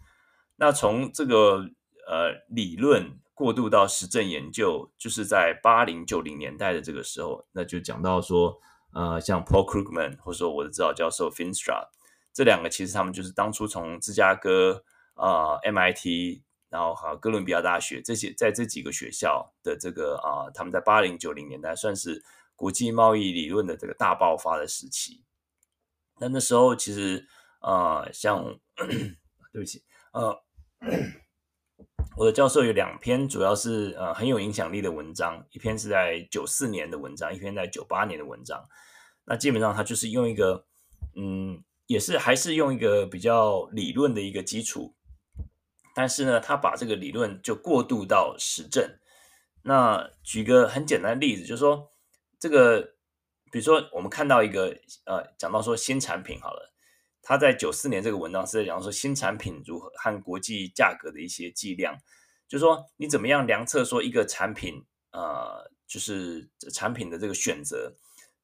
[0.57, 1.69] 那从这个
[2.07, 8.59] 呃理论过渡到实证研究，就是在八零九零年代的这个时候，那就讲到说，
[8.93, 11.87] 呃，像 Paul Krugman 或者说我的指导教授 Finstra。
[12.33, 14.83] 这两个其实他们就是当初从芝加哥
[15.15, 22.23] 啊、呃、MIT，然后还有哥伦比亚大学这些，在这几个学校的这个啊、他们在八零九零年代算是
[22.55, 25.23] 国际贸易理论的这个大爆发的时期。
[26.19, 27.27] 那那时候其实
[27.59, 28.43] 啊、呃，像
[29.51, 30.35] 对不起，呃，
[32.17, 38.63] 我的教授有两篇，主要是呃很有影响力的文章，一篇是在九四年的文章，一篇在九八年的文章。
[39.25, 40.65] 那基本上他就是用一个
[41.15, 41.63] 嗯。
[41.89, 44.93] 也是还是用一个比较理论的一个基础，
[45.95, 48.87] 但是呢，他把这个理论就过渡到实证。
[49.63, 51.91] 那举个很简单的例子，就是说
[52.39, 52.93] 这个，
[53.51, 54.75] 比如说我们看到一个
[55.05, 56.73] 呃，讲到说新产品好了，
[57.21, 61.97] 他在九四年这个文章是在讲说新产品如何和国际价格的一些计量，
[62.47, 67.93] 就是说你怎么样量测说一个产品呃，就是产品的这个选择。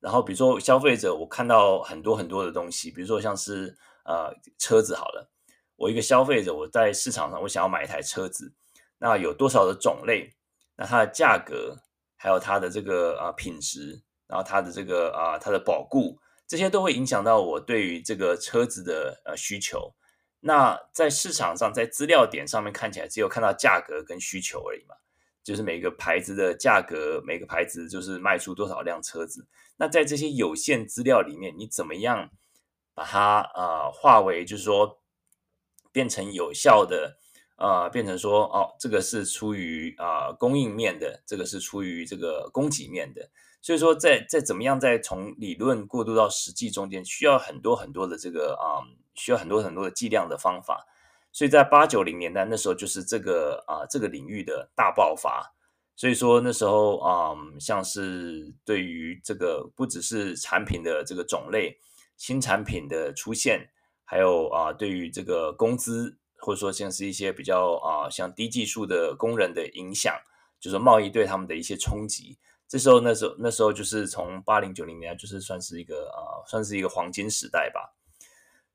[0.01, 5.31] 然后，比如说消费者，我看到很多很多的东西，比如说像是呃车子好了，
[5.77, 8.53] 我一个消费者，我在市场上我想要买一台车子，
[8.99, 10.31] 那有多少的种类？
[10.75, 11.77] 那它的价格，
[12.17, 19.93] 还有它的这个啊、品质，然后它的这个啊、呃、它的保固，这些都会影响到我对于这个车子的呃需求。
[20.39, 24.95] 那在市场上，在资料点上面看起来只有看到价格跟需求而已嘛。
[25.43, 29.47] 就是每个牌子的价格，每个牌子就是卖出多少辆车子。
[29.78, 32.32] 那在这些有限资料里面，你怎么样
[32.95, 34.99] 把它呃化为，就是说
[35.91, 37.19] 变成有效的
[37.57, 43.30] 呃，变成说哦，这个是出于啊、供应面的，这个是出于这个供给面的。
[43.66, 48.86] 所以说在，在怎么样在从理论过渡到实际中间，需要很多很多的这个啊、
[49.16, 50.86] 需要很多很多的计量的方法。
[51.32, 55.55] 所以在八九零年代那时候，就是这个啊、这个领域的大爆发。
[55.95, 61.80] 所以说那时候啊、像是对于这个不只是产品的这个种类，
[62.18, 63.72] 新产品的出现，
[64.03, 70.16] 还有啊、对于这个工资，或者说像是一些比较啊、像低技术的工人的影响，
[70.59, 72.38] 就是贸易对他们的一些冲击。
[72.68, 77.95] 这时候那时候那时候就是从八零九零年代，就是算是一个啊、呃、算是一个黄金时代吧。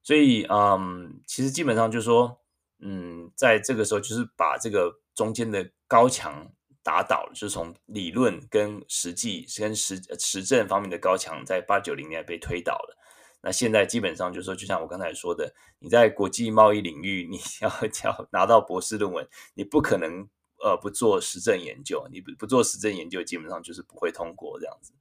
[0.03, 2.39] 所以嗯，其实基本上就是说。
[2.83, 6.51] 嗯，在这个时候就是把这个中间的高墙
[6.83, 12.97] 打倒了，就是从理论跟实际跟实实证方面的高墙，在八九零年被推倒了。
[13.43, 17.69] 那现在基本上就是说，就像我刚才说的，你在国际贸易领域，你要
[18.11, 20.27] 要拿到博士论文，你不可能
[20.63, 24.93] 呃不做实证研究，你不不做实证研究，基本上就是不会通过这样子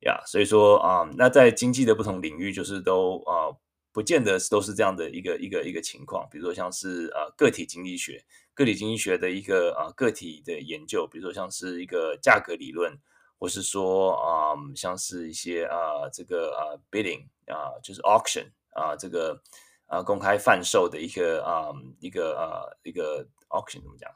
[0.00, 0.22] 呀。
[0.26, 3.50] 所以说啊、那在经济的不同领域，就是都啊、
[3.92, 6.28] 不见得都是这样的一个一个一个情况。
[6.30, 8.24] 比如说像是呃个体经济学，
[8.54, 12.98] 个体经济学的一个啊、个体的研究，比如说像是一个价格理论。
[13.38, 19.38] 或是说啊、像是一些啊、这个啊、bidding 啊、就是 auction 啊、这个
[19.86, 21.68] 啊、公开贩售的一个啊、
[22.00, 24.10] 一个啊、一个 auction 怎么讲？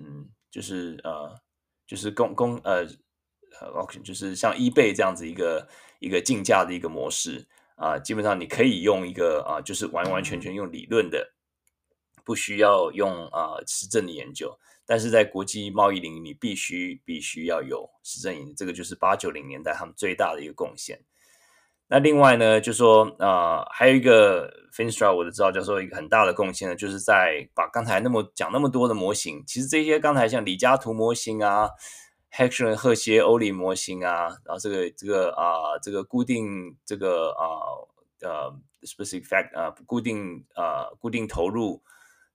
[0.00, 1.32] 嗯，就是呃
[1.86, 2.86] 就是公公呃
[3.74, 7.46] auction 就是像 eBay 这样子一个一个竞价的一个模式
[7.76, 11.32] 啊、基本上你可以用一个啊、就是完完全全用理论的，
[12.24, 14.54] 不需要用啊、实证的研究。
[14.84, 21.00] 但是在国际贸易领域，你必须必须要有实证研究，这个就是八九零年代他们最大的一个贡献。
[21.90, 31.68] 那另外呢，就说呃，还有一个 Finster 我的指导教授一个很大的贡献呢，就是在把刚才那么讲那么多的模型，其实这些刚才像李嘉图模型啊、
[32.32, 37.44] Heckler 赫歇欧里模型啊，然后这个这个啊、这个固定这个啊
[38.22, 41.82] 呃 specific fact 啊、固定啊、固定投入。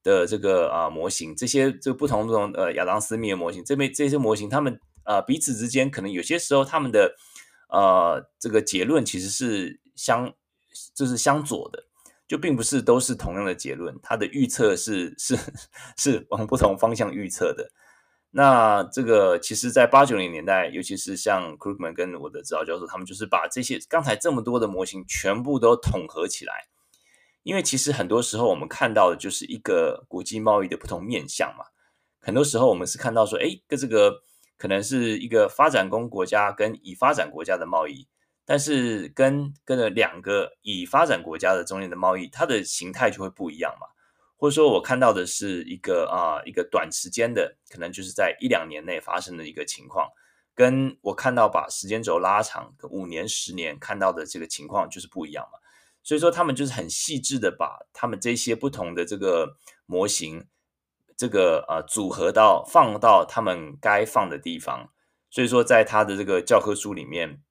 [0.03, 7.15] 的这个啊模型，这些这不同不同呃亚当斯密的模型，这边这些模型，他们啊彼此之间可能有些时候他们的
[7.75, 10.33] 呃这个结论其实是相
[10.93, 11.83] 就是相左的，
[12.27, 15.37] 就并不是都是同样的结论，它的预测是是
[15.97, 17.69] 是往不同方向预测的。
[18.31, 26.67] 那这个其实，在八九零年代，尤其是像 Krugman 跟我的指导教授，他们就是把这些刚才这么多的模型全部都统合起来。
[27.43, 31.63] 因为其实很多时候我们看到的就是一个国际贸易的不同面向嘛。
[32.19, 34.23] 很多时候我们是看到说，哎，跟这个
[34.57, 38.07] 可能是一个发展中国家跟已发展国家的贸易，
[38.45, 43.87] 但是跟跟了两个已发展国家的中间的贸易，它的形态就会不一样嘛。
[44.37, 50.09] 或者说我看到的是一个啊一个短时间的，可能就是在一两年内发生的一个情况，
[50.53, 55.59] 跟我看到把时间轴拉长，五年、十年看到的这个情况就是不一样嘛。
[56.03, 60.45] 所以说，他们就是很细致的把他们这些不同的这个模型，
[61.15, 64.89] 这个呃组合到放到他们该放的地方。
[65.29, 67.41] 所以说，在他的这个教科书里面。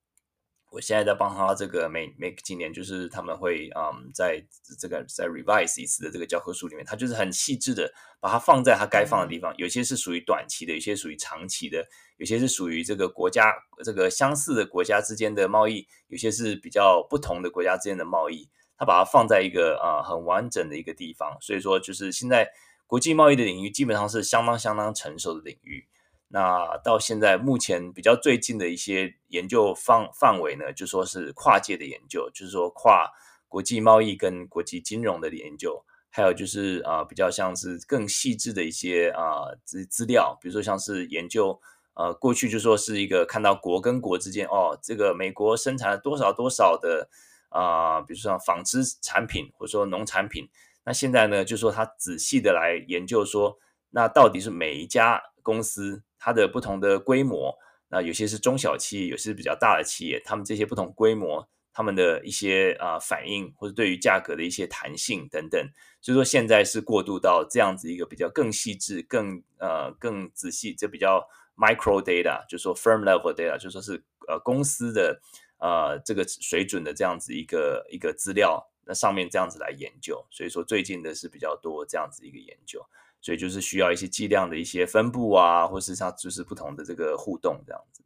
[0.71, 4.45] 我现在在帮他这个每每几年，就是他们会嗯，在
[4.77, 7.89] 这个在 revise 一次的这个教科书里面，他就是很细致的
[8.19, 9.55] 把它放在它该放的地方。
[9.57, 11.87] 有些是属于短期的，有些属于长期的，
[12.17, 13.55] 有些是属于这个国家
[13.85, 18.51] 这个相似的国家之间的贸易，有些是比较不同的国家之间的贸易。
[18.77, 22.51] 他把它放在一个啊、呃、很完整的一个地方，所以说就是现在
[22.87, 25.87] 国际贸易的领域基本上是相当相当成熟的领域。
[26.29, 33.11] 那到现在目前比较最近的一些研究范范围呢，就说是跨界的研究，就是说跨
[33.47, 41.61] 国际贸易跟国际金融的研究，还有就是啊、比较像是更细致的一些啊资资料，比如说像是研究
[41.95, 47.09] 呃过去就说是一个看到国跟国之间哦，这个美国生产了多少多少的
[47.51, 50.49] 啊、比如说纺织产品或者说农产品，
[50.85, 53.59] 那现在呢就说他仔细的来研究说，
[53.91, 56.03] 那到底是每一家公司。
[56.27, 57.55] 它的不同的规模，
[57.89, 65.63] 那有些是中小企业，有些是比较大的企业，他们这些不同规模，他们的一些啊、反应，或者对于价格的一些弹性等等，
[66.01, 71.29] 所以说现在是过渡到这样子一个比较更细致、更呃更仔细，这比较
[71.59, 75.21] micro data，就说 firm level data，就说是呃公司的
[75.59, 82.85] 呃这个水准的这样子一个一个资料，那上面这样子来研究，所以说最近的是比较多这样子一个研究。
[83.21, 88.05] 所以就是需要一些剂量的一些分布啊，或是它就是不同的这个互动这样子。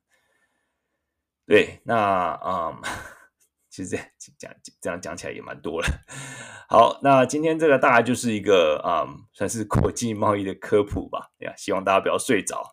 [1.45, 2.81] 对，那嗯，
[3.68, 5.89] 其实这讲这样讲起来也蛮多了。
[6.68, 11.33] 好，那今天这个大概就是一个嗯，算是国际贸易的科普吧。
[11.39, 12.72] 呀，希望大家不要睡着。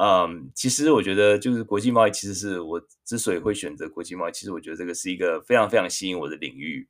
[0.00, 6.88] 嗯，其实我觉得就是国际贸易，其实是我之所以会选择国际贸易，其实我觉得这个是一个非常非常吸引我的领域。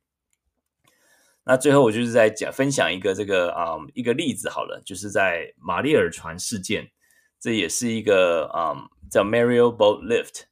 [1.47, 6.91] 那最后我就是在讲分享一个这个啊、一个例子好了，就是在马里尔船事件，
[7.39, 8.73] 这也是一个啊、
[9.11, 10.45] 叫 Mariel Boat Lift，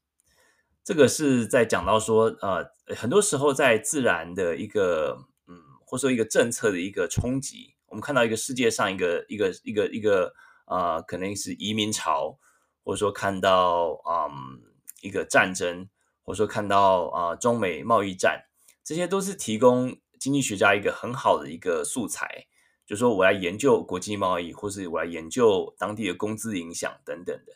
[0.84, 5.18] 这个是在讲到说呃很多时候在自然的一个
[5.48, 10.36] 嗯或者说一个政策的一个冲击，我们看到一个世界上一个一个一个一个
[10.66, 12.38] 啊、可能是移民潮，
[12.84, 14.62] 或者说看到嗯
[15.02, 15.90] 一个战争，
[16.22, 18.44] 或者说看到啊、中美贸易战，
[18.84, 19.98] 这些都是提供。
[20.24, 22.48] 经济学家一个很好的一个素材，
[22.86, 27.52] 就说我来研究国际贸易，或是我来研究当地的工资影响等等的。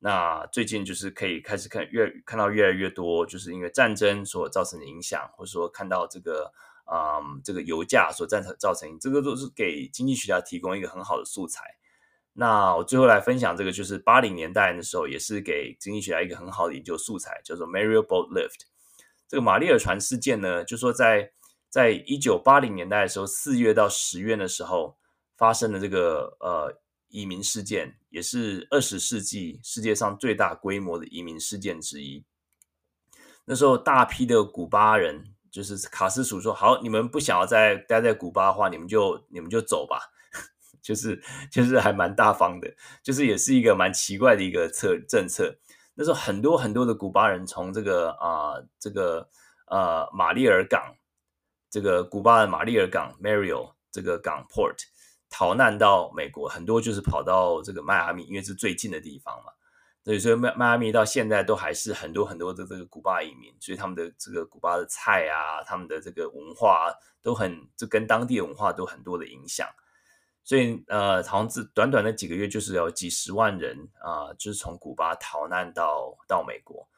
[0.00, 6.50] 那最近就是可以开始看越看到越来越多，就是因为战争所造成的影响，或者说看到这个
[6.84, 11.76] 啊、嗯、这个油价所造成造成，这个都是给经济学家提供一个很好的素材。
[12.32, 18.62] 那我最后来分享这个，就是八零年代的时候，也是给经济学家一个很好的研究素材，叫做 Mariel Boat Lift。
[19.28, 21.30] 这个马利尔船事件呢，就说在
[21.70, 24.98] 在一九八零年代的时候，四月到十月的时候
[25.36, 26.80] 发生的这个呃。
[27.12, 32.24] 移民事件也是二十世纪世界上最大规模的移民事件之一。
[33.46, 40.12] 那时候，大批的古巴人，就是卡斯楚说：“好，你们不想要再待在古巴的话，你们就你们就走吧。
[40.80, 45.58] ”就是就是还蛮大方的，就是也是一个蛮奇怪的一个策政策。
[45.96, 49.28] 那时候，很多很多的古巴人从这个啊、这个
[49.66, 50.94] 呃马利尔港，
[51.70, 54.76] 这个古巴的马利尔港 （Mario） 这个港 port。
[55.32, 59.52] 逃难到美国，很多就是跑到这个迈阿密，因为是最近的地方嘛。
[60.02, 66.92] 所以说，迈迈阿密到现在都还是很多很多的这个古巴移民，所以他们的这个古巴的菜啊，他们的这个文化
[67.22, 69.68] 都很，就跟当地的文化都很多的影响。
[70.42, 76.88] 所以呃，好像这短短的几个月，就是有几十万人啊、就是从古巴逃难到到美国。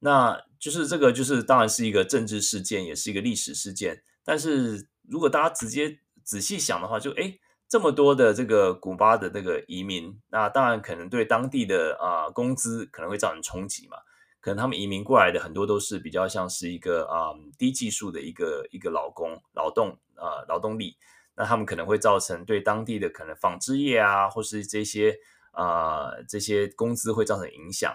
[0.00, 4.02] 那就是这个，就是当然是一个政治事件，也是一个历史事件。
[4.26, 7.40] 但是如果大家直接仔细想的话，就诶。
[7.68, 13.96] 这么多的这个古巴的那个移民，那当然可能对当地的啊、工资可能会造成冲击嘛。
[14.40, 20.96] 可能他们移民过来的很多都是比较像是一个啊、低技术的一个一个劳工劳动啊、劳动力，
[21.34, 25.18] 那他们可能会造成对当地的可能纺织业啊，或是这些
[25.50, 27.92] 啊、这些工资会造成影响。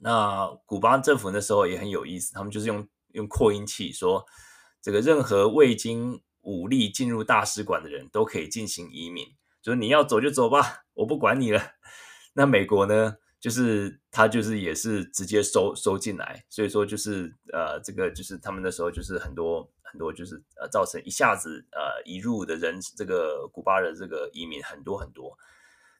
[0.00, 4.26] 那古巴政府那时候也很有意思，他们就是用用扩音器说，
[4.82, 9.24] 这个任何未经武力进入大使馆的人都可以进行移民，
[9.62, 11.62] 就是你要走就走吧，我不管你了。
[12.34, 25.38] 那美国呢，就是他就是也是直接收收进来，所以说就是呃，这个就是他们那时候就是很多很多就是呃，造成一下子呃移入的人，这个古巴的这个移民很多很多。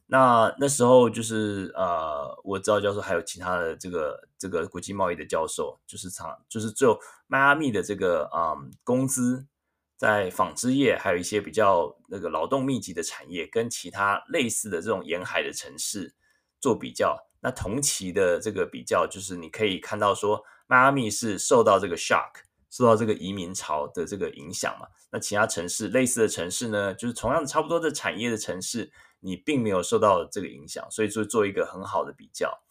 [0.06, 9.46] 那那时候就是呃，我知道教授还有其他的这个这个国际贸易的教授，就是长就是只有迈阿密的这个嗯工资。
[9.94, 16.12] 在纺织业，还有一些比较那个劳动密集的产业，跟其他类似的这种沿海的城市
[16.60, 22.32] 做比较，那同期的这个比较，就是你可以看到说，迈阿密是受到这个 shock，
[22.68, 24.88] 受到这个移民潮的这个影响嘛。
[25.12, 28.90] 那其他城市类似的城市呢，就是同样差不多的产业的城市，
[29.22, 32.62] 你并没有受到这个影响，所以说做一个很好的比较。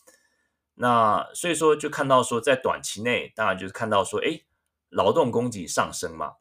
[0.76, 4.42] 那所以说就看到说，在短期内，当然就是看到说，哎，
[4.90, 6.36] 劳动供给上升嘛。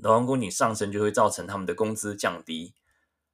[0.00, 2.74] 劳动供给上升就会造成他们的工资降低，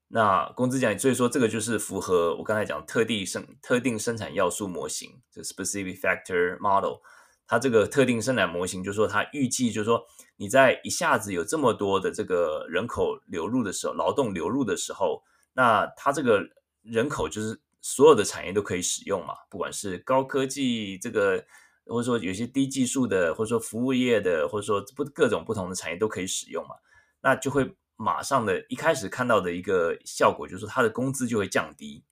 [0.09, 7.01] 那工资降低，所以说这个就是符合我刚才讲特定生特定生产要素模型，这 specific factor model，
[7.47, 10.05] 它这个特定生产模型就是说它预计就是说
[10.37, 15.23] 你在一下子有这么多的这个人口流入的时候，劳动流入的时候，
[15.59, 16.41] 那它这个
[16.83, 21.45] 人口就是所有的产业都可以使用嘛，不管是高科技这个。
[21.91, 26.75] 或者说有些低技术的，或者说服务业的，或者说不各种不同的产业都可以使用嘛，
[27.23, 32.05] 那就会马上的一开始看到的一个效果就是说它的工资就会降低。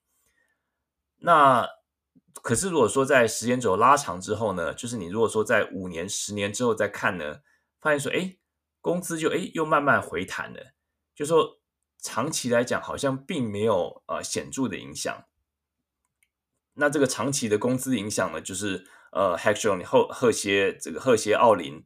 [1.17, 1.63] 那
[2.41, 7.41] 可是如果说在时间轴拉长之后呢，就是你如果说在五年、十年之后再看呢，
[7.79, 8.35] 发现说哎，
[8.81, 10.59] 工资就哎又慢慢回弹了，
[11.13, 11.56] 就说
[11.99, 15.25] 长期来讲好像并没有呃显著的影响。
[16.73, 18.87] 那这个长期的工资影响呢，就是。
[19.13, 21.81] 呃，Heckscher 赫赫歇这个赫歇奥林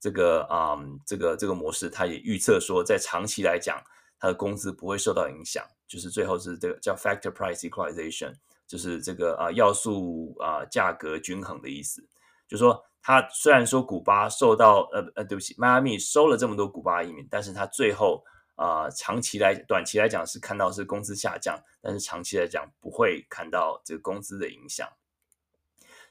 [0.00, 3.80] 这个啊、嗯、这个这个模式，他也预测说，在长期来讲，
[4.18, 8.32] 他的工资不会受到影响，就是最后是这个叫 factor price equalization，
[8.66, 12.02] 就是这个啊要素啊价格均衡的意思。
[12.48, 18.24] 就是说，他虽然说古巴受到呃呃对不起，迈阿密收了这么多古巴移民，但是他最后
[18.54, 24.88] 啊长期来短期来讲是看到是工资下降，但是长期来讲不会看到这个工资的影响。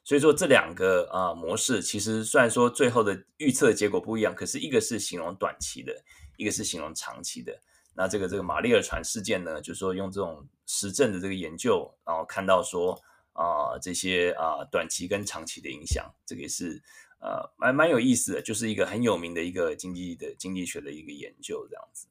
[0.04, 6.04] 所以说这两个啊、模式，其实虽然说最后的预测结果不一样，可是一个是形容短期的，
[6.38, 7.62] 一个是形容长期的。
[7.94, 13.00] 那这个这个马利尔船事件呢，就是说用这种实证的这个研究，然后看到说
[13.34, 16.82] 啊、这些啊、短期跟长期的影响，这个也是
[17.20, 22.08] 呃蛮蛮有意思的，就是一个很有名的一个经济的经济学的一个研究这样子。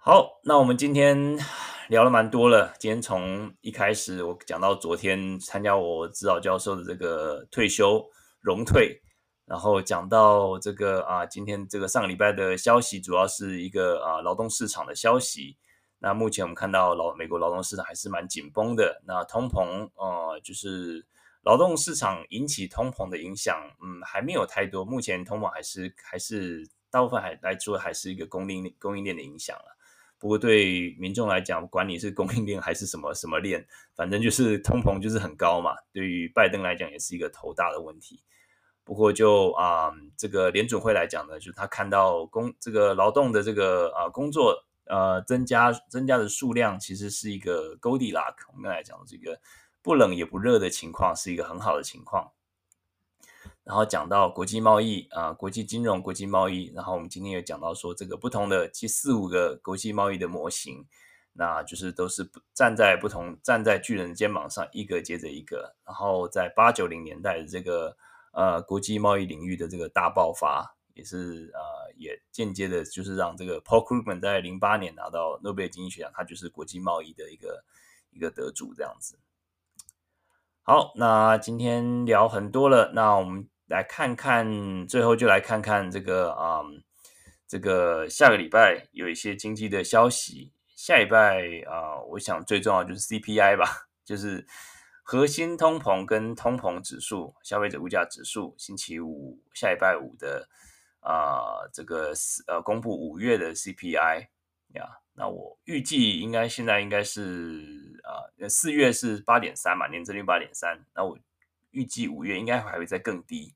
[0.00, 1.36] 好，那我们今天。
[1.88, 8.06] 聊了蛮多了，今天从一开始我讲到昨天参加我指导教授的这个退休
[8.40, 9.00] 荣退，
[9.46, 15.56] 然后讲到这个啊，今天这个上个礼拜的消息，主要是一个啊劳动市场的消息。
[15.98, 19.02] 那目前我们看到劳美国劳动市场还是蛮紧绷的。
[19.06, 21.06] 那通膨呃，就是
[21.42, 24.84] 劳动市场引起通膨的影响，嗯，还没有太多。
[24.84, 29.77] 目前通膨还是还是大部分还来说还是一个供应供应链的影响了。
[30.18, 35.76] 不过对民众来讲，管你是供应链还是什么什么链，反正就是 通膨就是很高嘛。
[35.92, 38.22] 对于拜登来讲，也是一个头大的问题。
[38.82, 48.46] 不过就啊、这个联准会来讲呢，就是他看到工这个劳动的这个啊、工作呃增加增加的数量，其实是一个 Goldilocks。
[48.48, 49.38] 我们刚才讲的这个
[49.82, 52.32] 不冷也不热的情况，是一个很好的情况。
[53.68, 56.72] 然后讲到国际贸易啊、国际金融、国际贸易。
[56.74, 60.86] 然后我们今天也讲到说，这个不同的其四五个国际贸易的模型，
[61.34, 65.76] 那就是都是站在不同站在巨人的肩膀上，一个接着一个。
[65.84, 67.96] 然后在八九零年代的这个。
[68.30, 77.64] 呃，国际贸易领域的这个大爆发，也是呃，也间接的，就是让这个 Paul Krugman 在零八年拿到诺贝尔经济学奖，他就是国际贸易的一个
[78.10, 79.18] 一个得主这样子。
[80.62, 86.62] 好，那今天聊很多了，那我们来看看，最后就来看看这个啊、
[87.46, 90.52] 这个下个礼拜有一些经济的消息。
[90.76, 94.46] 下礼拜啊、我想最重要就是 CPI 吧， 就是。
[95.10, 100.46] 核心通膨跟通膨指数、消费者物价指数，星期五下礼拜五的
[101.00, 102.12] 啊、这个
[102.46, 104.26] 呃公布五月的 CPI
[104.74, 111.18] 呀，那我预计应该现在应该是啊，四、月是八点三嘛，年增率八点三，那我
[111.78, 113.54] 预计五月应该还会再更低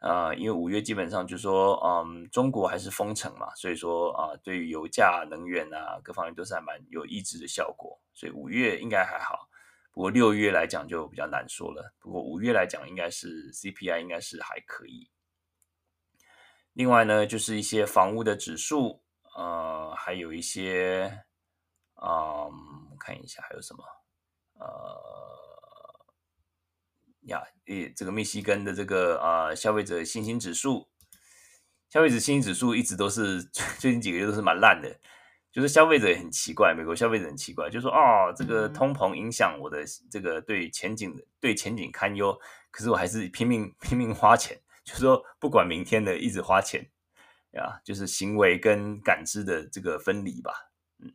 [0.00, 9.48] 啊、呃，因为五月基本上就说，嗯，中国还是封城嘛，所以说啊、对于油价、能源啊各方面都是还蛮有抑制的效果，所以五月应该还好。
[9.94, 11.94] 不过六月来讲就比较难说了。
[11.98, 15.10] 不过五月来讲，应该是 CPI 应该是还可以。
[16.74, 19.02] 另外呢，就是一些房屋的指数，
[19.36, 21.24] 呃，还有一些，
[22.02, 22.52] 嗯、呃，
[22.98, 23.84] 看一下还有什么，
[24.58, 24.66] 呃，
[27.22, 30.88] 呀，诶，这个密西根的这个呃消费者信心指数，
[31.88, 33.42] 消费者信心指数一直都是
[33.78, 34.98] 最近几个月都是蛮烂的。
[35.52, 42.34] 就是消费者也很奇怪，美国消费者很奇怪，就说哦，这个通膨影响我的这个对前景对前景堪忧，
[42.70, 46.90] 可是我还是拼命拼命花钱，就是说不管明天的，一直花钱
[47.50, 50.70] 呀，就是行为跟感知的这个分离吧。
[50.98, 51.12] 嗯，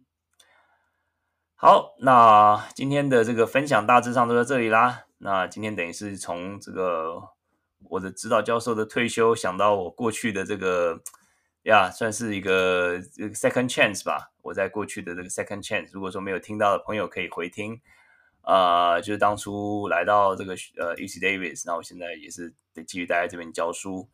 [1.56, 5.07] 好，那今天的这个分享大致上都在这里啦。
[5.18, 7.22] 那今天等于是从这个
[7.90, 11.02] 我的指导教授的退休，想到我过去的这个。
[11.64, 12.98] 呀算是一个
[13.34, 14.32] second chance 吧。
[14.42, 17.82] 我在过去的这个 second chance，如果说没有听到的朋友可以回听。
[18.42, 24.08] 啊、就是当初来到这个呃 UC Davis，那我现在也是得继续待在这边教书。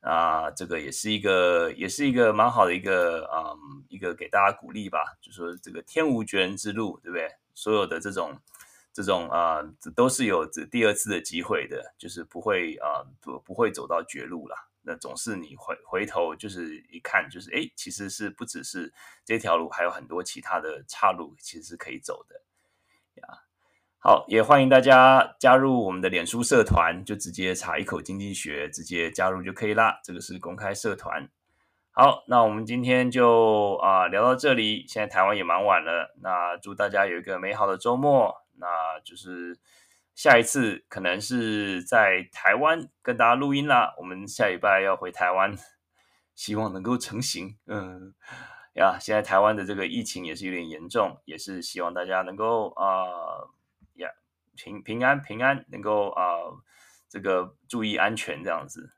[0.00, 5.00] 啊、这个也是一个也是一个蛮好的一个嗯一个给大家鼓励吧。
[5.20, 7.28] 就说这个天无绝人之路，对不对？
[7.52, 8.38] 所有的这种
[8.92, 14.68] 这种啊、呃，都是有这第二次的机会的，就是不会啊不、不会走到绝路了。
[14.84, 18.92] 那总是你回回头就是一看就是哎，其实是不只是
[19.24, 22.42] 这条路，还有很多其他的岔路，其实是可以走的
[23.14, 23.44] 呀。
[23.98, 30.00] 好，也欢迎大家加入我们的脸书社团，就直接查一口经济学，直接加入就可以啦。
[30.02, 31.30] 这个是公开社团。
[31.92, 34.84] 好，那我们今天就啊、聊到这里。
[34.88, 38.41] 现在台湾也蛮晚了，那祝大家有一个美好的周末。
[38.56, 39.58] 那就是。
[40.14, 43.94] 下一次可能是在台湾跟大家录音啦。
[43.96, 45.56] 我们下礼拜要回台湾，
[46.34, 47.56] 希望能够成行。
[47.64, 48.14] 嗯，
[48.74, 53.06] 呀，现在台湾的这个疫情也是有点严重，也是希望大家能够啊
[53.94, 54.10] 呀
[54.54, 56.36] 平平安平安，能够啊、
[57.08, 58.92] 这个注意安全这样子。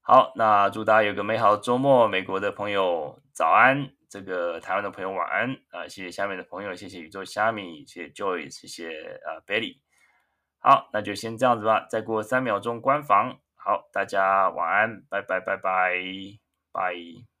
[0.00, 2.08] 好，那祝大家有个美好的周末。
[2.08, 5.88] 美国的朋友早安，这个台湾的朋友晚安啊、呃！
[5.88, 9.78] 谢谢下面的朋友，谢谢宇宙虾米，谢谢 Joy，谢谢啊 Belly。
[10.58, 11.86] 好，那就先这样子吧。
[11.90, 13.38] 再过三秒钟关房。
[13.54, 15.92] 好，大家晚安，拜拜拜拜
[16.72, 17.35] 拜。